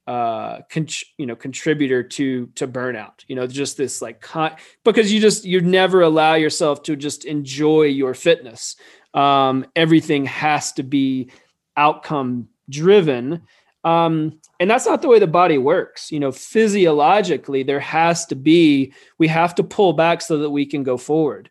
[0.06, 0.88] uh con-
[1.18, 5.46] you know contributor to to burnout you know just this like con- because you just
[5.46, 8.76] you never allow yourself to just enjoy your fitness.
[9.13, 11.30] Um everything has to be
[11.78, 13.42] outcome driven
[13.84, 18.36] um and that's not the way the body works you know physiologically there has to
[18.36, 21.50] be we have to pull back so that we can go forward.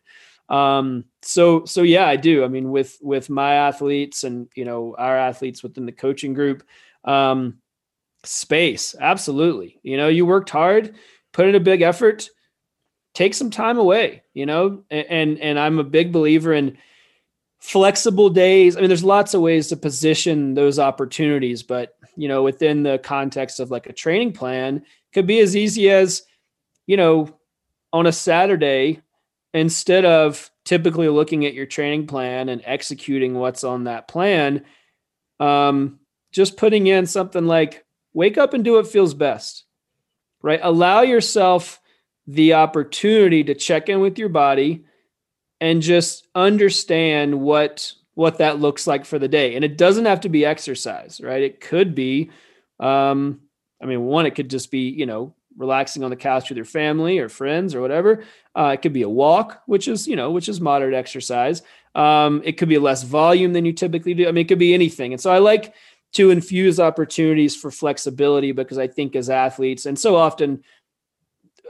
[0.49, 2.43] Um so so yeah i do.
[2.43, 6.63] I mean with with my athletes and you know our athletes within the coaching group
[7.03, 7.55] um
[8.23, 9.79] Space, absolutely.
[9.83, 10.95] You know, you worked hard,
[11.33, 12.29] put in a big effort,
[13.13, 16.77] take some time away, you know, and and, I'm a big believer in
[17.59, 18.75] flexible days.
[18.75, 22.99] I mean, there's lots of ways to position those opportunities, but you know, within the
[22.99, 24.83] context of like a training plan,
[25.13, 26.23] could be as easy as,
[26.87, 27.27] you know,
[27.91, 29.01] on a Saturday,
[29.53, 34.63] instead of typically looking at your training plan and executing what's on that plan,
[35.39, 35.99] um,
[36.31, 39.65] just putting in something like wake up and do what feels best,
[40.41, 40.59] right?
[40.61, 41.81] Allow yourself
[42.27, 44.85] the opportunity to check in with your body
[45.59, 49.55] and just understand what what that looks like for the day.
[49.55, 51.41] And it doesn't have to be exercise, right?
[51.41, 52.29] It could be,
[52.79, 53.41] um,
[53.81, 56.65] I mean, one, it could just be, you know, relaxing on the couch with your
[56.65, 58.23] family or friends or whatever.
[58.55, 61.63] Uh, it could be a walk, which is, you know, which is moderate exercise.
[61.95, 64.27] Um, it could be less volume than you typically do.
[64.27, 65.13] I mean, it could be anything.
[65.13, 65.73] And so I like
[66.13, 70.63] to infuse opportunities for flexibility because I think as athletes, and so often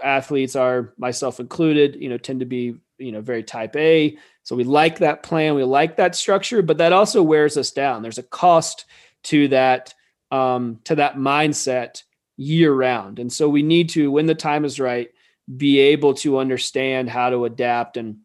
[0.03, 4.17] athletes are myself included, you know, tend to be, you know, very type A.
[4.43, 8.01] So we like that plan, we like that structure, but that also wears us down.
[8.01, 8.85] There's a cost
[9.23, 9.93] to that,
[10.29, 12.03] um, to that mindset
[12.35, 13.19] year round.
[13.19, 15.09] And so we need to, when the time is right,
[15.55, 18.19] be able to understand how to adapt and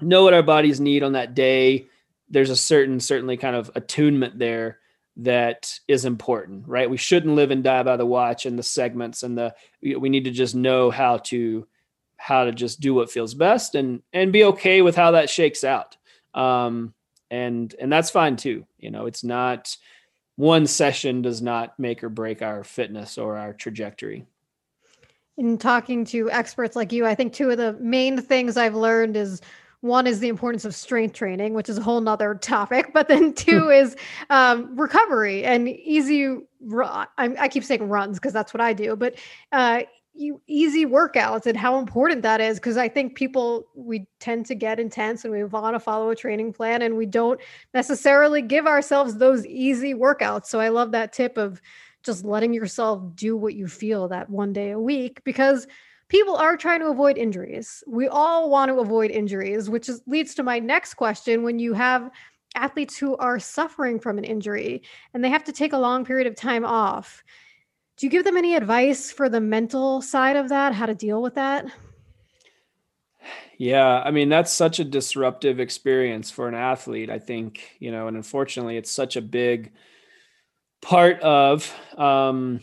[0.00, 1.86] know what our bodies need on that day.
[2.28, 4.78] There's a certain, certainly kind of attunement there
[5.18, 6.88] that is important, right?
[6.88, 10.24] We shouldn't live and die by the watch and the segments and the, we need
[10.24, 11.66] to just know how to,
[12.16, 15.64] how to just do what feels best and, and be okay with how that shakes
[15.64, 15.96] out.
[16.34, 16.94] Um,
[17.30, 18.64] and, and that's fine too.
[18.78, 19.76] You know, it's not,
[20.36, 24.24] one session does not make or break our fitness or our trajectory.
[25.36, 29.16] In talking to experts like you, I think two of the main things I've learned
[29.16, 29.40] is
[29.80, 32.92] one is the importance of strength training, which is a whole nother topic.
[32.92, 33.96] But then two is
[34.30, 36.36] um, recovery and easy.
[36.72, 39.14] I, I keep saying runs because that's what I do, but
[39.52, 39.82] uh,
[40.18, 44.54] you easy workouts and how important that is because I think people we tend to
[44.56, 47.40] get intense and we want to follow a training plan and we don't
[47.72, 50.46] necessarily give ourselves those easy workouts.
[50.46, 51.62] So I love that tip of
[52.02, 55.66] just letting yourself do what you feel that one day a week because
[56.08, 57.82] people are trying to avoid injuries.
[57.86, 61.74] We all want to avoid injuries, which is, leads to my next question when you
[61.74, 62.10] have
[62.54, 66.26] athletes who are suffering from an injury and they have to take a long period
[66.26, 67.22] of time off
[67.98, 71.20] do you give them any advice for the mental side of that, how to deal
[71.20, 71.66] with that?
[73.58, 77.10] Yeah, I mean that's such a disruptive experience for an athlete.
[77.10, 79.72] I think you know, and unfortunately, it's such a big
[80.80, 82.60] part of um,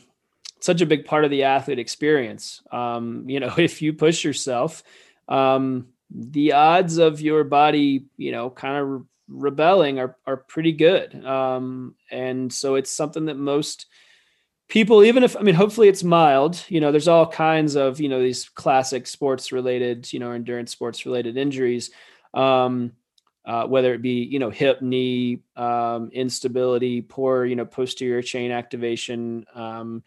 [0.65, 2.62] such a big part of the athlete experience.
[2.71, 4.84] Um, you know, if you push yourself,
[5.28, 11.25] um, the odds of your body, you know, kind of rebelling are are pretty good.
[11.25, 13.88] Um, and so it's something that most
[14.67, 18.10] people even if i mean hopefully it's mild you know there's all kinds of you
[18.10, 21.91] know these classic sports related you know endurance sports related injuries
[22.34, 22.91] um,
[23.45, 28.51] uh, whether it be you know hip knee um, instability poor you know posterior chain
[28.51, 30.04] activation um,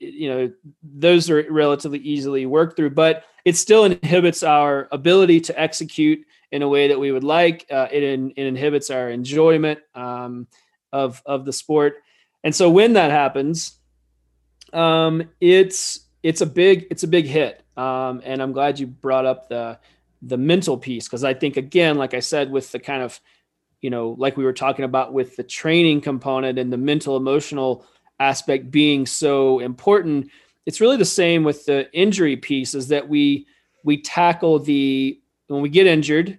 [0.00, 5.58] you know those are relatively easily worked through but it still inhibits our ability to
[5.58, 7.66] execute in a way that we would like.
[7.70, 10.46] Uh, it, in, it inhibits our enjoyment um,
[10.92, 11.96] of of the sport.
[12.44, 13.78] And so when that happens
[14.72, 19.26] um, it's it's a big it's a big hit, um, and I'm glad you brought
[19.26, 19.78] up the
[20.22, 23.20] the mental piece because I think again, like I said, with the kind of
[23.80, 27.86] you know, like we were talking about with the training component and the mental emotional
[28.20, 30.30] aspect being so important,
[30.66, 32.74] it's really the same with the injury piece.
[32.74, 33.46] Is that we
[33.84, 36.38] we tackle the when we get injured,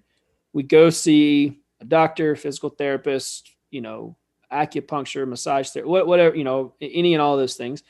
[0.53, 4.15] we go see a doctor, physical therapist, you know,
[4.51, 7.83] acupuncture, massage therapy, whatever, you know, any and all those things.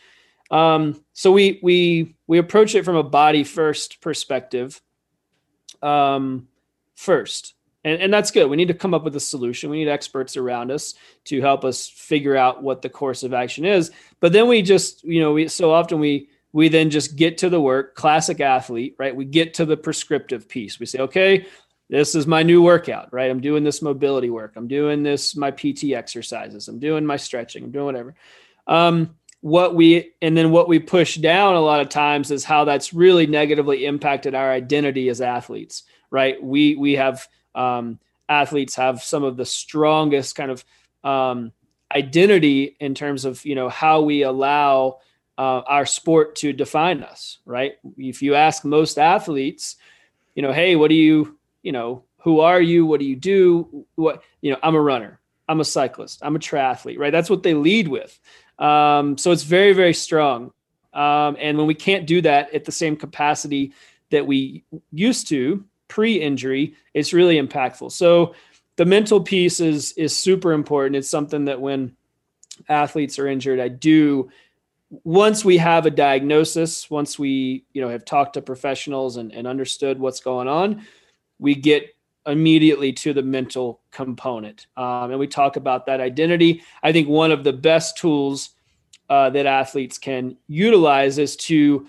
[0.52, 4.82] Um, so we we we approach it from a body first perspective.
[5.82, 6.47] Um,
[6.95, 8.50] first, and and that's good.
[8.50, 9.70] We need to come up with a solution.
[9.70, 13.65] We need experts around us to help us figure out what the course of action
[13.65, 13.92] is.
[14.20, 17.50] But then we just you know we so often we we then just get to
[17.50, 17.96] the work.
[17.96, 19.15] Classic athlete, right?
[19.15, 20.80] We get to the prescriptive piece.
[20.80, 21.46] We say, okay,
[21.89, 23.30] this is my new workout, right?
[23.30, 24.54] I'm doing this mobility work.
[24.56, 26.68] I'm doing this my PT exercises.
[26.68, 27.63] I'm doing my stretching.
[27.63, 28.15] I'm doing whatever.
[28.68, 32.65] Um, what we and then what we push down a lot of times is how
[32.65, 39.03] that's really negatively impacted our identity as athletes right we we have um, athletes have
[39.03, 40.63] some of the strongest kind of
[41.03, 41.51] um,
[41.93, 44.99] identity in terms of you know how we allow
[45.38, 47.73] uh, our sport to define us right?
[47.97, 49.75] If you ask most athletes
[50.35, 52.85] you know hey what do you you know who are you?
[52.85, 53.85] What do you do?
[53.95, 55.19] What you know i'm a runner.
[55.47, 56.19] I'm a cyclist.
[56.21, 57.12] I'm a triathlete right?
[57.12, 58.19] That's what they lead with.
[58.59, 60.51] Um, so it's very, very strong.
[60.93, 63.73] Um, and when we can't do that at the same capacity
[64.12, 67.91] that we used to pre-injury, it's really impactful.
[67.91, 68.34] So
[68.78, 70.95] the mental piece is is super important.
[70.95, 71.97] It's something that when
[72.69, 74.30] athletes are injured, I do
[75.04, 79.45] once we have a diagnosis, once we you know have talked to professionals and, and
[79.45, 80.88] understood what's going on,
[81.39, 81.93] we get
[82.25, 84.67] immediately to the mental component.
[84.78, 86.63] Um, and we talk about that identity.
[86.84, 88.52] I think one of the best tools
[89.10, 91.88] uh, that athletes can utilize is to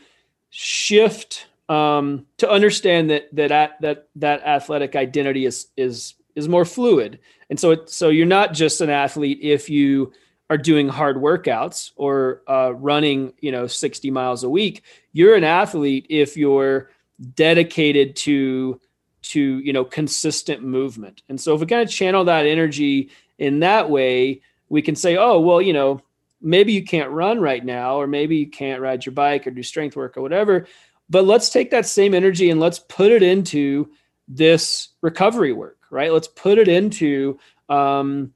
[0.51, 7.21] shift um, to understand that that that that athletic identity is is is more fluid.
[7.49, 10.13] And so it, so you're not just an athlete if you
[10.51, 14.83] are doing hard workouts or uh, running, you know, 60 miles a week.
[15.13, 16.91] You're an athlete if you're
[17.35, 18.81] dedicated to
[19.23, 23.61] to you know consistent movement and so if we kind of channel that energy in
[23.61, 24.41] that way
[24.71, 26.01] we can say oh well you know
[26.41, 29.63] maybe you can't run right now or maybe you can't ride your bike or do
[29.63, 30.67] strength work or whatever
[31.11, 33.91] but let's take that same energy and let's put it into
[34.29, 37.39] this recovery work right let's put it into
[37.69, 38.33] um,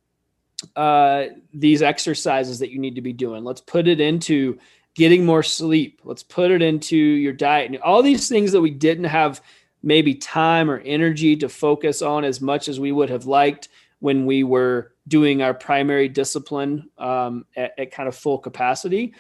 [0.77, 4.59] uh, these exercises that you need to be doing let's put it into
[4.95, 6.01] getting more sleep.
[6.05, 7.71] Let's put it into your diet.
[7.71, 9.43] And all these things that we didn't have
[9.83, 13.69] maybe time or energy to focus on as much as we would have liked
[13.99, 19.15] when we were doing our primary discipline um, at, at, kind of full capacity.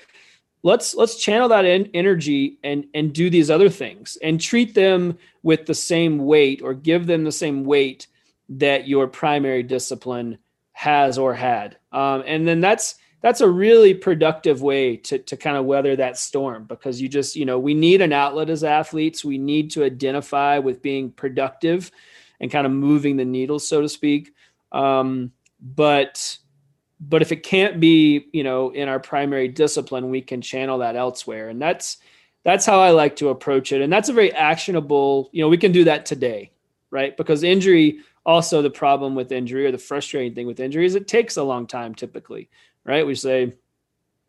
[0.64, 5.66] Let's let's channel that energy and and do these other things and treat them with
[5.66, 8.06] the same weight or give them the same weight
[8.48, 10.38] that your primary discipline
[10.72, 11.76] has or had.
[11.92, 16.18] Um, and then that's that's a really productive way to, to kind of weather that
[16.18, 19.84] storm because you just you know we need an outlet as athletes we need to
[19.84, 21.90] identify with being productive
[22.40, 24.34] and kind of moving the needle so to speak
[24.72, 26.36] um, but
[27.00, 30.96] but if it can't be you know in our primary discipline we can channel that
[30.96, 31.98] elsewhere and that's
[32.44, 35.58] that's how i like to approach it and that's a very actionable you know we
[35.58, 36.50] can do that today
[36.90, 40.94] right because injury also the problem with injury or the frustrating thing with injury is
[40.94, 42.48] it takes a long time typically
[42.84, 43.06] right?
[43.06, 43.54] We say,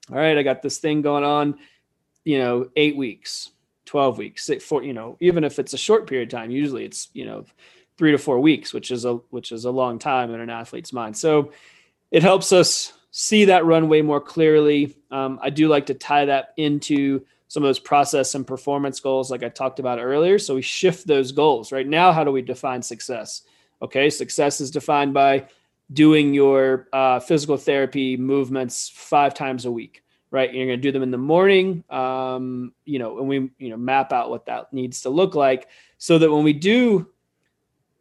[0.09, 1.59] all right, I got this thing going on,
[2.23, 3.51] you know, eight weeks,
[3.85, 7.09] 12 weeks, four, you know, even if it's a short period of time, usually it's,
[7.13, 7.45] you know,
[7.97, 10.93] three to four weeks, which is a, which is a long time in an athlete's
[10.93, 11.15] mind.
[11.15, 11.51] So
[12.15, 14.95] it helps us see that runway more clearly.
[15.11, 19.29] Um, I do like to tie that into some of those process and performance goals,
[19.29, 20.39] like I talked about earlier.
[20.39, 22.13] So we shift those goals right now.
[22.13, 23.41] How do we define success?
[23.81, 24.09] Okay.
[24.09, 25.49] Success is defined by
[25.91, 30.01] doing your uh, physical therapy movements five times a week
[30.31, 33.69] right you're going to do them in the morning um, you know and we you
[33.69, 35.67] know map out what that needs to look like
[35.99, 37.07] so that when we do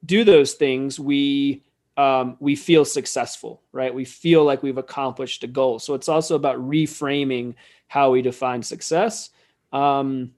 [0.07, 1.62] do those things we
[1.97, 3.95] um, we feel successful right?
[3.95, 5.79] We feel like we've accomplished a goal.
[5.79, 7.55] So it's also about reframing
[7.89, 9.31] how we define success.
[9.73, 10.33] Um,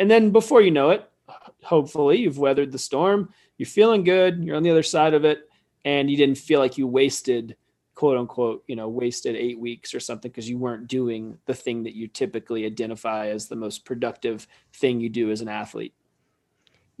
[0.00, 1.08] and then before you know it
[1.62, 5.48] hopefully you've weathered the storm you're feeling good you're on the other side of it
[5.84, 7.54] and you didn't feel like you wasted
[7.94, 11.84] quote unquote you know wasted eight weeks or something because you weren't doing the thing
[11.84, 15.94] that you typically identify as the most productive thing you do as an athlete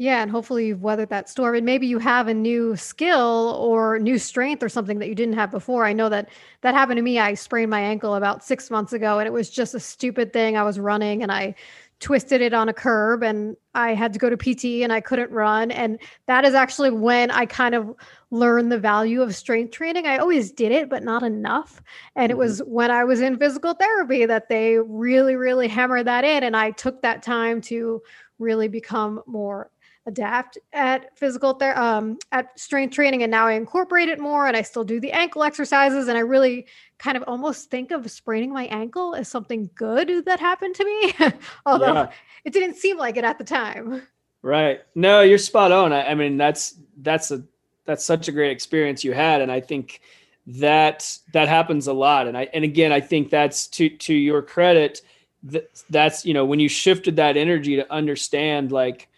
[0.00, 3.98] yeah, and hopefully you've weathered that storm and maybe you have a new skill or
[3.98, 5.84] new strength or something that you didn't have before.
[5.84, 6.30] I know that
[6.62, 7.18] that happened to me.
[7.18, 10.56] I sprained my ankle about 6 months ago and it was just a stupid thing.
[10.56, 11.54] I was running and I
[11.98, 15.30] twisted it on a curb and I had to go to PT and I couldn't
[15.32, 15.70] run.
[15.70, 17.94] And that is actually when I kind of
[18.30, 20.06] learned the value of strength training.
[20.06, 21.82] I always did it, but not enough.
[22.16, 22.72] And it was mm-hmm.
[22.72, 26.42] when I was in physical therapy that they really, really hammered that in.
[26.42, 28.00] And I took that time to
[28.38, 29.70] really become more
[30.06, 34.56] adapt at physical ther- um, at strength training and now i incorporate it more and
[34.56, 36.66] i still do the ankle exercises and i really
[36.98, 41.14] kind of almost think of spraining my ankle as something good that happened to me
[41.66, 42.10] although yeah.
[42.44, 44.02] it didn't seem like it at the time.
[44.42, 44.80] Right.
[44.94, 45.92] No you're spot on.
[45.92, 47.42] I, I mean that's that's a
[47.84, 50.00] that's such a great experience you had and i think
[50.46, 54.42] that that happens a lot and i and again i think that's to to your
[54.42, 55.02] credit
[55.42, 59.08] that, that's you know when you shifted that energy to understand like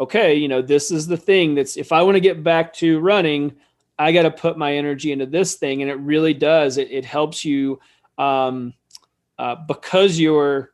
[0.00, 2.98] okay, you know, this is the thing that's if I want to get back to
[3.00, 3.54] running,
[3.98, 5.82] I got to put my energy into this thing.
[5.82, 6.78] And it really does.
[6.78, 7.78] It, it helps you
[8.16, 8.72] um,
[9.38, 10.72] uh, because you're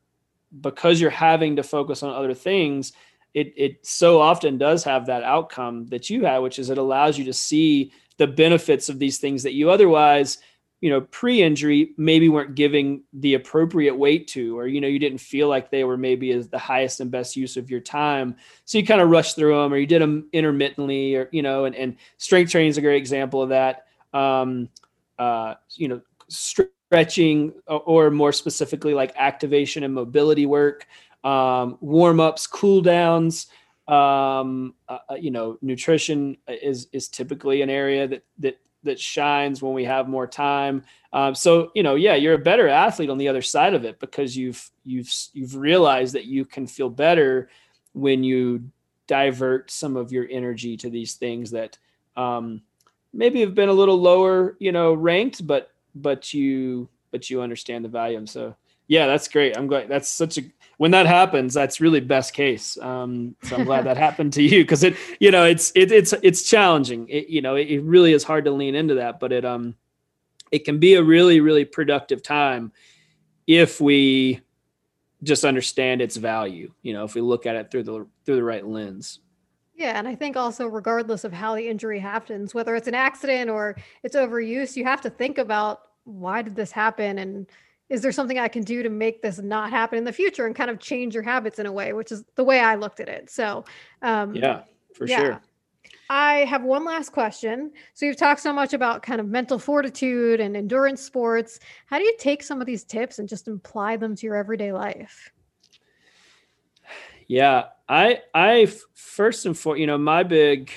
[0.61, 2.93] because you're having to focus on other things.
[3.35, 7.19] It, it so often does have that outcome that you have, which is it allows
[7.19, 10.39] you to see the benefits of these things that you otherwise
[10.81, 15.19] you know pre-injury maybe weren't giving the appropriate weight to or you know you didn't
[15.19, 18.37] feel like they were maybe as the highest and best use of your time.
[18.65, 21.65] So you kind of rushed through them or you did them intermittently or you know
[21.65, 23.87] and, and strength training is a great example of that.
[24.13, 24.69] Um,
[25.19, 30.87] uh, you know stretching or more specifically like activation and mobility work
[31.25, 33.49] um, warm-ups cool downs
[33.89, 39.63] um, uh, uh you know nutrition is is typically an area that that that shines
[39.63, 40.83] when we have more time.
[41.13, 44.01] Um, so you know, yeah, you're a better athlete on the other side of it
[44.01, 47.49] because you've you've you've realized that you can feel better
[47.93, 48.71] when you
[49.07, 51.79] divert some of your energy to these things that
[52.17, 52.61] um,
[53.13, 57.85] maybe have been a little lower, you know, ranked, but but you but you understand
[57.85, 58.19] the value.
[58.19, 58.55] And so
[58.89, 59.57] yeah, that's great.
[59.57, 60.43] I'm glad that's such a
[60.79, 62.77] when that happens, that's really best case.
[62.79, 66.13] Um, so I'm glad that happened to you because it, you know, it's it, it's
[66.23, 67.09] it's challenging.
[67.09, 69.75] It, you know, it, it, really is hard to lean into that, but it um,
[70.53, 72.73] it can be a really really productive time
[73.47, 74.41] if we
[75.23, 76.71] just understand its value.
[76.83, 79.21] You know, if we look at it through the through the right lens.
[79.75, 83.51] Yeah, and I think also regardless of how the injury happens, whether it's an accident
[83.51, 87.47] or it's overuse, you have to think about why did this happen and
[87.89, 90.55] is there something I can do to make this not happen in the future and
[90.55, 93.09] kind of change your habits in a way, which is the way I looked at
[93.09, 93.31] it.
[93.31, 93.65] So,
[94.03, 94.63] um, yeah,
[94.95, 95.21] for yeah.
[95.21, 95.43] sure.
[96.09, 97.73] I have one last question.
[97.95, 101.59] So you've talked so much about kind of mental fortitude and endurance sports.
[101.87, 104.73] How do you take some of these tips and just apply them to your everyday
[104.73, 105.33] life?
[107.29, 110.71] Yeah, I I first and foremost, you know, my big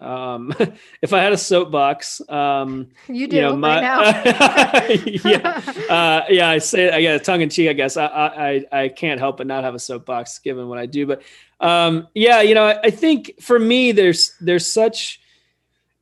[0.00, 0.54] um
[1.02, 5.60] if I had a soapbox, um you do you know, my, right yeah,
[5.90, 7.96] uh, yeah, I say I get tongue in cheek, I guess.
[7.96, 11.22] I, I I can't help but not have a soapbox given what I do, but
[11.60, 15.20] um yeah, you know, I, I think for me there's there's such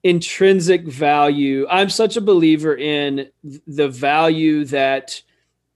[0.03, 1.67] intrinsic value.
[1.69, 3.29] I'm such a believer in
[3.67, 5.23] the value that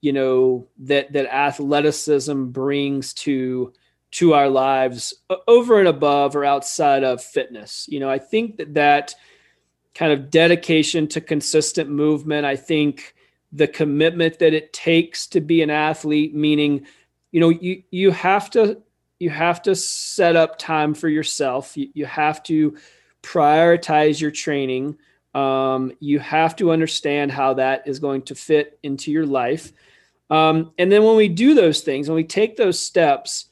[0.00, 3.72] you know that that athleticism brings to
[4.14, 5.12] to our lives
[5.48, 7.86] over and above or outside of fitness.
[7.88, 9.14] You know, I think that that
[9.92, 13.14] kind of dedication to consistent movement, I think
[13.52, 16.86] the commitment that it takes to be an athlete, meaning,
[17.32, 18.80] you know, you, you have to,
[19.18, 21.76] you have to set up time for yourself.
[21.76, 22.76] You, you have to
[23.22, 24.96] prioritize your training.
[25.34, 29.72] Um, you have to understand how that is going to fit into your life.
[30.30, 33.46] Um, and then when we do those things, when we take those steps,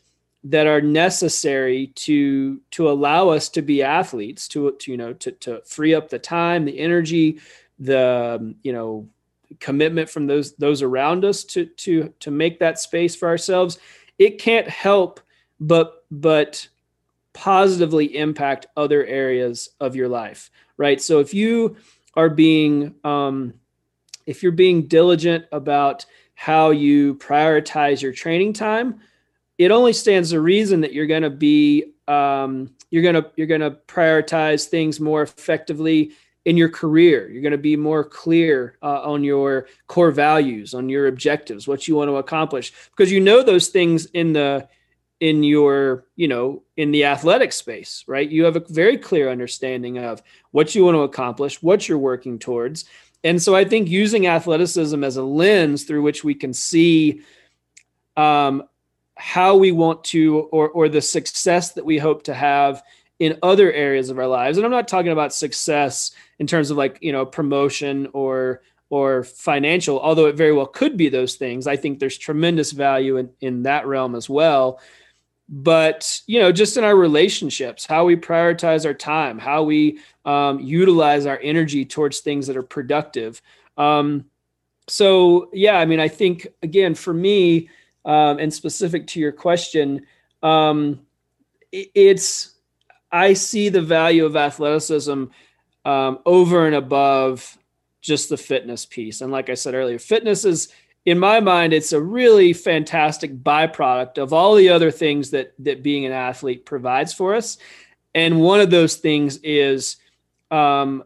[0.45, 5.31] that are necessary to to allow us to be athletes to, to you know to,
[5.33, 7.39] to free up the time the energy
[7.79, 9.09] the um, you know
[9.61, 13.79] commitment from those those around us to to to make that space for ourselves.
[14.19, 15.21] It can't help
[15.61, 16.67] but but
[17.33, 21.01] positively impact other areas of your life right?
[21.01, 21.77] So if you
[22.15, 23.55] are being um
[24.27, 29.01] if you're being diligent about how you prioritize your training time
[29.59, 33.47] it only stands to reason that you're going to be um, you're going to you're
[33.47, 36.13] going to prioritize things more effectively
[36.45, 37.31] in your career.
[37.31, 41.87] You're going to be more clear uh, on your core values on your objectives what
[41.87, 44.69] you want to accomplish because you know those things in the
[45.21, 48.29] in your you know in the athletic space right?
[48.29, 52.39] You have a very clear understanding of what you want to accomplish what you're working
[52.39, 52.87] towards.
[53.25, 57.23] And so i think using athleticism as a lens through which we can see
[58.17, 58.65] um,
[59.23, 62.83] how we want to or or the success that we hope to have
[63.21, 64.59] in other areas of our lives.
[64.59, 66.11] And i'm not talking about success
[66.41, 70.97] in terms of like you know promotion or or financial although it very well could
[70.97, 71.69] be those things.
[71.69, 74.81] I think there's tremendous value in in that realm as well.
[75.49, 80.59] But you know just in our relationships how we prioritize our time how we um,
[80.59, 83.41] utilize our energy towards things that are productive.
[83.77, 84.25] Um,
[84.89, 87.69] so yeah i mean i think again for me
[88.05, 90.07] um, and specific to your question,
[90.43, 91.01] um,
[91.71, 92.55] it, it's
[93.11, 95.25] I see the value of athleticism
[95.85, 97.59] um, over and above
[98.01, 99.21] just the fitness piece.
[99.21, 100.73] And like I said earlier, fitness is
[101.05, 105.83] in my mind, it's a really fantastic byproduct of all the other things that that
[105.83, 107.59] being an athlete provides for us.
[108.15, 109.97] And one of those things is
[110.51, 111.05] um,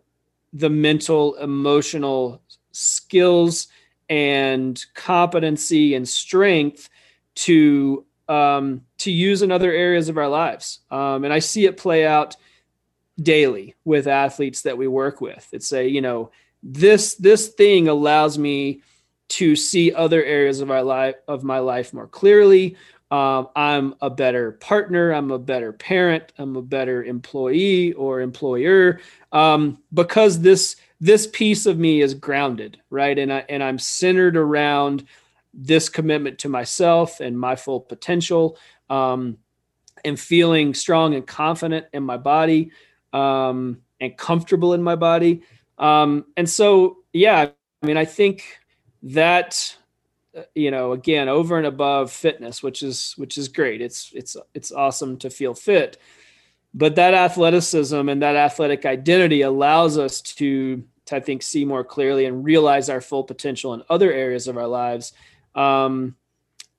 [0.52, 2.42] the mental, emotional
[2.72, 3.68] skills
[4.08, 6.88] and competency and strength
[7.34, 10.80] to um, to use in other areas of our lives.
[10.90, 12.36] Um, and I see it play out
[13.20, 15.48] daily with athletes that we work with.
[15.52, 16.30] It's a you know
[16.62, 18.82] this this thing allows me
[19.28, 22.76] to see other areas of my life of my life more clearly.
[23.10, 25.12] Um, I'm a better partner.
[25.12, 26.32] I'm a better parent.
[26.38, 29.00] I'm a better employee or employer
[29.30, 33.18] um, because this this piece of me is grounded, right?
[33.18, 35.04] And I and I'm centered around
[35.52, 38.58] this commitment to myself and my full potential,
[38.90, 39.38] um,
[40.04, 42.70] and feeling strong and confident in my body,
[43.12, 45.42] um, and comfortable in my body.
[45.78, 47.50] Um, and so, yeah,
[47.82, 48.44] I mean, I think
[49.02, 49.76] that
[50.36, 54.36] uh, you know again over and above fitness which is which is great it's it's
[54.54, 55.98] it's awesome to feel fit
[56.76, 61.82] but that athleticism and that athletic identity allows us to, to, I think, see more
[61.82, 65.14] clearly and realize our full potential in other areas of our lives.
[65.54, 66.16] Um,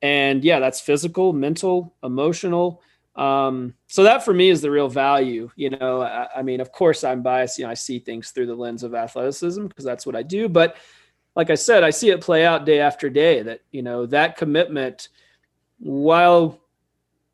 [0.03, 2.83] and yeah, that's physical, mental, emotional.
[3.15, 5.49] Um, so that for me is the real value.
[5.55, 7.57] You know, I, I mean, of course, I'm biased.
[7.57, 10.47] You know, I see things through the lens of athleticism because that's what I do.
[10.47, 10.77] But
[11.35, 13.41] like I said, I see it play out day after day.
[13.41, 15.09] That you know that commitment,
[15.79, 16.59] while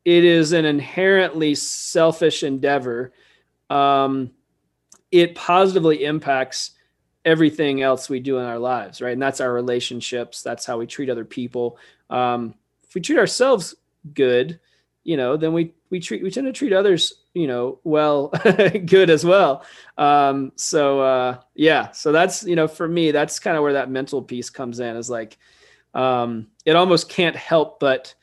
[0.04, 3.12] it is an inherently selfish endeavor.
[3.70, 4.32] Um,
[5.10, 6.72] it positively impacts
[7.24, 9.12] everything else we do in our lives, right?
[9.12, 10.42] And that's our relationships.
[10.42, 11.78] That's how we treat other people.
[12.10, 13.74] Um, if we treat ourselves
[14.12, 14.60] good,
[15.04, 18.28] you know, then we we treat we tend to treat others, you know, well,
[18.86, 19.64] good as well.
[19.96, 23.90] Um, so uh, yeah, so that's you know, for me, that's kind of where that
[23.90, 24.96] mental piece comes in.
[24.96, 25.38] Is like,
[25.94, 28.14] um, it almost can't help but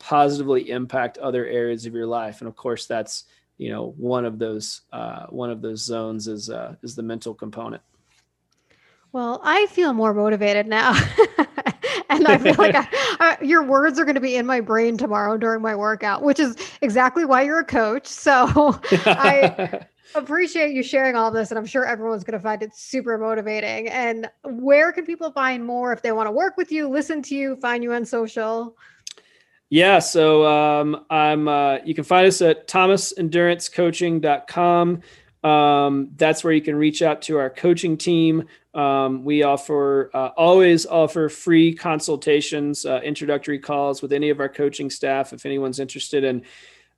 [0.00, 3.24] positively impact other areas of your life and of course that's
[3.60, 7.34] you know one of those uh, one of those zones is uh, is the mental
[7.34, 7.82] component.
[9.12, 10.92] Well, I feel more motivated now.
[12.08, 12.88] and I feel like I,
[13.20, 16.38] I, your words are going to be in my brain tomorrow during my workout, which
[16.38, 18.06] is exactly why you're a coach.
[18.06, 19.84] So I
[20.14, 23.88] appreciate you sharing all this, and I'm sure everyone's going to find it super motivating.
[23.88, 27.34] And where can people find more if they want to work with you, listen to
[27.34, 28.76] you, find you on social?
[29.70, 31.46] Yeah, so um, I'm.
[31.46, 35.02] Uh, you can find us at thomasendurancecoaching.com.
[35.42, 38.46] Um, that's where you can reach out to our coaching team.
[38.74, 44.48] Um, we offer uh, always offer free consultations, uh, introductory calls with any of our
[44.48, 46.42] coaching staff if anyone's interested in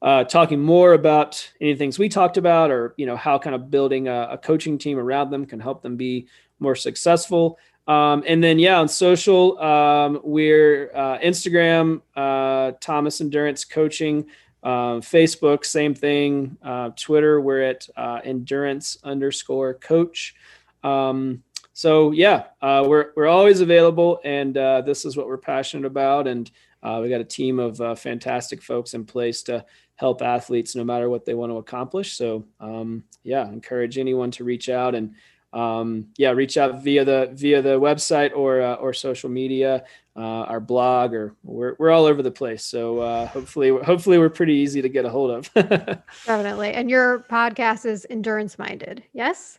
[0.00, 3.70] uh, talking more about any things we talked about, or you know how kind of
[3.70, 6.26] building a, a coaching team around them can help them be
[6.58, 7.58] more successful.
[7.86, 14.26] Um, and then yeah, on social, um, we're uh, Instagram, uh, Thomas Endurance Coaching.
[14.62, 16.56] Uh, Facebook, same thing.
[16.62, 20.36] Uh, Twitter, we're at uh, endurance underscore coach.
[20.84, 25.86] Um, so yeah, uh, we're we're always available, and uh, this is what we're passionate
[25.86, 26.28] about.
[26.28, 26.48] And
[26.82, 29.64] uh, we got a team of fantastic folks in place to
[29.96, 32.12] help athletes no matter what they want to accomplish.
[32.16, 35.14] So um, yeah, encourage anyone to reach out and
[35.52, 39.84] um, yeah, reach out via the via the website or or social media
[40.14, 42.64] uh, our blog, or we're we're all over the place.
[42.64, 45.52] So uh, hopefully, hopefully, we're pretty easy to get a hold of.
[45.54, 49.02] Definitely, and your podcast is endurance minded.
[49.12, 49.58] Yes.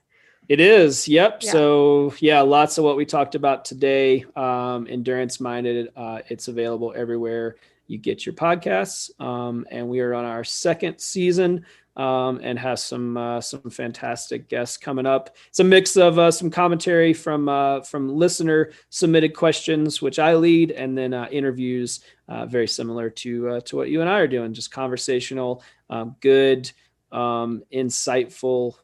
[0.50, 1.08] It is.
[1.08, 1.40] Yep.
[1.42, 1.52] Yeah.
[1.52, 4.26] So yeah, lots of what we talked about today.
[4.36, 5.90] Um, endurance minded.
[5.96, 7.56] Uh, it's available everywhere
[7.88, 9.10] you get your podcasts.
[9.22, 11.66] Um, and we are on our second season
[11.96, 15.36] um, and has some uh, some fantastic guests coming up.
[15.48, 20.36] It's a mix of uh, some commentary from uh, from listener submitted questions, which I
[20.36, 24.20] lead, and then uh, interviews uh, very similar to uh, to what you and I
[24.20, 26.72] are doing, just conversational, um, good,
[27.12, 28.76] um, insightful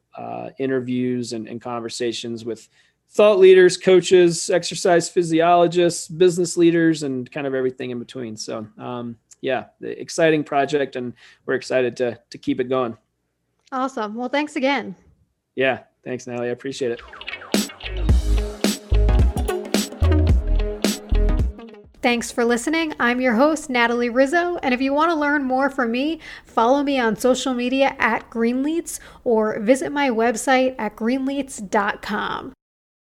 [0.58, 2.68] interviews and, and conversations with
[3.12, 8.36] thought leaders, coaches, exercise physiologists, business leaders, and kind of everything in between.
[8.36, 11.14] So um, yeah, the exciting project, and
[11.46, 12.98] we're excited to to keep it going.
[13.72, 14.16] Awesome.
[14.16, 14.96] Well, thanks again.
[15.56, 16.50] Yeah, thanks, Natalie.
[16.50, 17.02] I appreciate it.
[22.02, 22.94] Thanks for listening.
[22.98, 24.56] I'm your host, Natalie Rizzo.
[24.64, 28.30] And if you want to learn more from me, follow me on social media at
[28.30, 32.54] Greenletes or visit my website at greenletes.com.